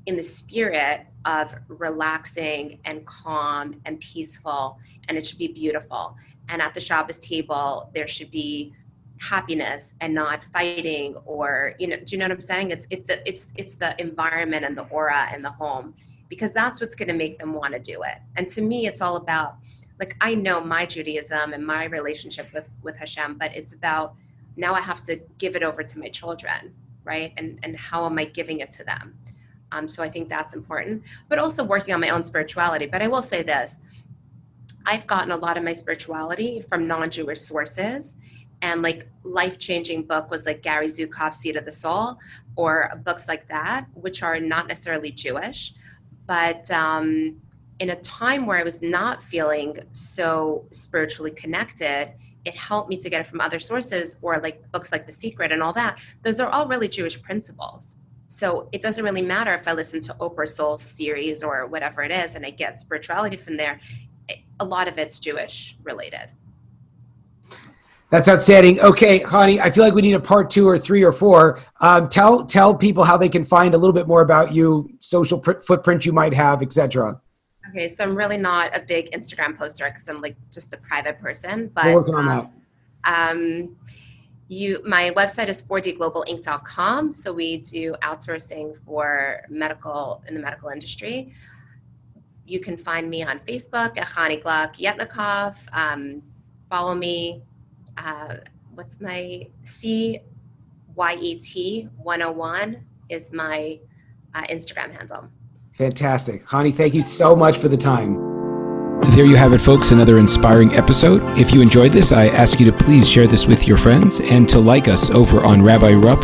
in 0.07 0.17
the 0.17 0.23
spirit 0.23 1.07
of 1.27 1.55
relaxing 1.69 2.79
and 2.85 3.05
calm 3.07 3.79
and 3.85 4.01
peaceful, 4.01 4.79
and 5.09 5.19
it 5.19 5.27
should 5.27 5.39
be 5.39 5.49
beautiful. 5.49 6.17
And 6.49 6.63
at 6.63 6.73
the 6.73 6.81
Shabbos 6.81 7.19
table, 7.19 7.91
there 7.93 8.09
should 8.09 8.31
be 8.31 8.73
happiness 9.19 9.95
and 10.01 10.15
not 10.15 10.45
fighting 10.45 11.17
or 11.25 11.75
you 11.79 11.87
know 11.87 11.97
do 11.97 12.05
you 12.15 12.19
know 12.19 12.25
what 12.25 12.33
i'm 12.33 12.41
saying? 12.41 12.71
It's 12.71 12.87
it, 12.91 13.07
the, 13.07 13.27
it's 13.29 13.53
it's 13.57 13.75
the 13.75 13.99
environment 14.01 14.65
and 14.65 14.77
the 14.77 14.83
aura 14.85 15.29
and 15.33 15.45
the 15.45 15.51
home 15.51 15.95
because 16.29 16.53
that's 16.53 16.81
what's 16.81 16.95
going 16.95 17.09
to 17.09 17.15
make 17.15 17.39
them 17.39 17.53
want 17.55 17.73
to 17.73 17.81
do 17.81 18.03
it. 18.03 18.19
And 18.37 18.49
to 18.51 18.63
me 18.63 18.87
it's 18.87 19.01
all 19.01 19.17
about 19.17 19.57
like 19.99 20.15
i 20.21 20.35
know 20.35 20.61
my 20.61 20.85
judaism 20.85 21.55
and 21.55 21.67
my 21.67 21.85
relationship 21.85 22.53
with 22.53 22.69
with 22.83 22.97
hashem 22.97 23.39
but 23.39 23.55
it's 23.57 23.73
about 23.73 24.15
now 24.57 24.75
i 24.75 24.81
have 24.81 25.03
to 25.03 25.17
give 25.39 25.57
it 25.57 25.63
over 25.63 25.83
to 25.83 25.99
my 25.99 26.09
children 26.09 26.75
right? 27.07 27.33
And 27.37 27.59
and 27.63 27.77
how 27.77 28.05
am 28.05 28.19
i 28.19 28.25
giving 28.25 28.61
it 28.61 28.71
to 28.73 28.85
them? 28.85 29.17
Um, 29.73 29.89
so 29.89 30.03
i 30.03 30.09
think 30.09 30.29
that's 30.29 30.55
important 30.55 31.03
but 31.29 31.39
also 31.39 31.65
working 31.65 31.95
on 31.95 32.01
my 32.01 32.11
own 32.11 32.23
spirituality. 32.23 32.87
But 32.87 33.03
i 33.03 33.09
will 33.09 33.23
say 33.23 33.43
this 33.43 33.79
i've 34.85 35.07
gotten 35.07 35.33
a 35.33 35.37
lot 35.37 35.57
of 35.57 35.65
my 35.65 35.73
spirituality 35.73 36.61
from 36.61 36.87
non-jewish 36.87 37.41
sources 37.41 38.17
and 38.63 38.83
like 38.83 39.09
life 39.23 39.59
changing 39.59 40.05
book 40.05 40.31
was 40.31 40.47
like 40.47 40.63
Gary 40.63 40.87
Zukav's 40.87 41.39
Seat 41.39 41.57
of 41.57 41.65
the 41.65 41.73
Soul 41.73 42.19
or 42.57 42.91
books 43.05 43.29
like 43.29 43.47
that, 43.49 43.87
which 43.95 44.23
are 44.23 44.41
not 44.41 44.67
necessarily 44.67 45.11
Jewish, 45.11 45.75
but 46.27 46.71
um, 46.71 47.37
in 47.79 47.91
a 47.91 47.97
time 47.97 48.47
where 48.47 48.59
I 48.59 48.63
was 48.63 48.81
not 48.81 49.23
feeling 49.23 49.77
so 49.93 50.65
spiritually 50.71 51.31
connected, 51.33 52.13
it 52.45 52.57
helped 52.57 52.89
me 52.89 52.97
to 52.97 53.11
get 53.11 53.21
it 53.21 53.27
from 53.27 53.41
other 53.41 53.59
sources 53.59 54.17
or 54.23 54.39
like 54.39 54.71
books 54.73 54.93
like 54.93 55.07
The 55.07 55.13
Secret 55.13 55.53
and 55.53 55.63
all 55.63 55.73
that. 55.75 55.99
Those 56.23 56.41
are 56.41 56.49
all 56.49 56.67
really 56.67 56.89
Jewish 56.89 57.21
principles. 57.21 57.97
So 58.29 58.69
it 58.73 58.81
doesn't 58.81 59.05
really 59.05 59.23
matter 59.23 59.55
if 59.55 59.69
I 59.69 59.73
listen 59.73 60.01
to 60.03 60.15
Oprah 60.15 60.49
Soul 60.49 60.79
series 60.79 61.43
or 61.43 61.67
whatever 61.67 62.03
it 62.03 62.11
is 62.11 62.35
and 62.35 62.45
I 62.45 62.51
get 62.51 62.81
spirituality 62.81 63.37
from 63.37 63.57
there. 63.57 63.81
A 64.61 64.65
lot 64.65 64.89
of 64.89 64.99
it's 64.99 65.21
Jewish 65.21 65.77
related. 65.83 66.33
That's 68.11 68.29
outstanding. 68.29 68.81
Okay, 68.81 69.19
honey, 69.19 69.61
I 69.61 69.69
feel 69.71 69.83
like 69.83 69.95
we 69.95 70.03
need 70.03 70.13
a 70.13 70.21
part 70.21 70.49
two 70.49 70.69
or 70.69 70.79
three 70.79 71.03
or 71.03 71.13
four. 71.13 71.61
Um, 71.81 72.09
tell 72.09 72.45
tell 72.47 72.75
people 72.75 73.03
how 73.03 73.17
they 73.17 73.29
can 73.29 73.45
find 73.45 73.75
a 73.75 73.79
little 73.79 73.93
bit 73.93 74.07
more 74.07 74.21
about 74.21 74.53
you, 74.53 74.89
social 75.01 75.41
pr- 75.41 75.61
footprint 75.61 76.07
you 76.07 76.13
might 76.13 76.33
have, 76.33 76.63
etc. 76.63 77.21
Okay, 77.69 77.89
so 77.89 78.05
I'm 78.05 78.15
really 78.15 78.39
not 78.39 78.71
a 78.77 78.81
big 78.81 79.11
Instagram 79.11 79.59
poster 79.59 79.87
because 79.87 80.09
I'm 80.09 80.21
like 80.21 80.37
just 80.53 80.73
a 80.73 80.77
private 80.77 81.21
person. 81.21 81.69
But 81.75 81.87
we're 81.87 81.95
working 81.95 82.15
on 82.15 82.27
that. 82.27 82.51
Um, 83.03 83.77
you 84.49 84.81
my 84.85 85.11
website 85.17 85.49
is 85.49 85.61
4dglobalinc.com 85.63 87.13
so 87.13 87.33
we 87.33 87.57
do 87.59 87.95
outsourcing 88.03 88.77
for 88.85 89.43
medical 89.49 90.23
in 90.29 90.35
the 90.35 90.41
medical 90.41 90.69
industry 90.69 91.33
you 92.47 92.61
can 92.61 92.77
find 92.77 93.11
me 93.11 93.25
on 93.25 93.41
facebook 93.41 93.99
at 93.99 94.07
Chani 94.07 94.41
Gluck 94.41 94.77
Yetnikov. 94.77 95.57
Um, 95.73 96.23
follow 96.71 96.95
me 96.95 97.43
uh, 97.99 98.37
what's 98.75 99.01
my 99.01 99.47
c 99.63 100.21
y 100.95 101.15
e 101.21 101.35
t 101.39 101.89
101 101.99 102.85
is 103.09 103.33
my 103.33 103.79
uh, 104.35 104.43
instagram 104.51 104.97
handle 104.97 105.29
fantastic 105.73 106.47
Chani 106.47 106.75
thank 106.75 106.95
you 106.95 107.03
so 107.03 107.37
much 107.37 107.57
for 107.59 107.69
the 107.69 107.77
time 107.77 108.27
there 109.15 109.25
you 109.25 109.37
have 109.37 109.53
it, 109.53 109.61
folks, 109.61 109.93
another 109.93 110.19
inspiring 110.19 110.75
episode. 110.75 111.23
If 111.39 111.53
you 111.53 111.61
enjoyed 111.61 111.93
this, 111.93 112.13
I 112.13 112.29
ask 112.29 112.59
you 112.59 112.67
to 112.67 112.73
please 112.73 113.09
share 113.09 113.27
this 113.27 113.47
with 113.47 113.69
your 113.69 113.77
friends 113.77 114.21
and 114.21 114.49
to 114.49 114.59
like 114.59 114.89
us 114.89 115.11
over 115.11 115.41
on 115.41 115.63
Rabbi 115.63 115.93
Rupp 115.93 116.23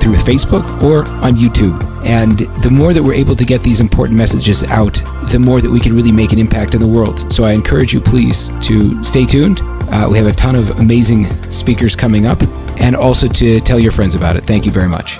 through 0.00 0.14
Facebook 0.14 0.82
or 0.82 1.06
on 1.22 1.36
YouTube. 1.36 1.82
And 2.04 2.40
the 2.62 2.70
more 2.70 2.92
that 2.92 3.02
we're 3.02 3.14
able 3.14 3.36
to 3.36 3.44
get 3.44 3.62
these 3.62 3.78
important 3.78 4.18
messages 4.18 4.64
out, 4.64 4.94
the 5.30 5.38
more 5.38 5.60
that 5.60 5.70
we 5.70 5.80
can 5.80 5.94
really 5.94 6.12
make 6.12 6.32
an 6.32 6.38
impact 6.38 6.74
in 6.74 6.80
the 6.80 6.86
world. 6.86 7.30
So 7.32 7.44
I 7.44 7.52
encourage 7.52 7.92
you, 7.92 8.00
please, 8.00 8.48
to 8.66 9.02
stay 9.04 9.24
tuned. 9.26 9.60
Uh, 9.90 10.08
we 10.10 10.18
have 10.18 10.26
a 10.26 10.32
ton 10.32 10.56
of 10.56 10.78
amazing 10.78 11.26
speakers 11.50 11.94
coming 11.96 12.26
up 12.26 12.40
and 12.78 12.96
also 12.96 13.28
to 13.28 13.60
tell 13.60 13.78
your 13.78 13.92
friends 13.92 14.14
about 14.14 14.36
it. 14.36 14.44
Thank 14.44 14.66
you 14.66 14.72
very 14.72 14.88
much. 14.88 15.18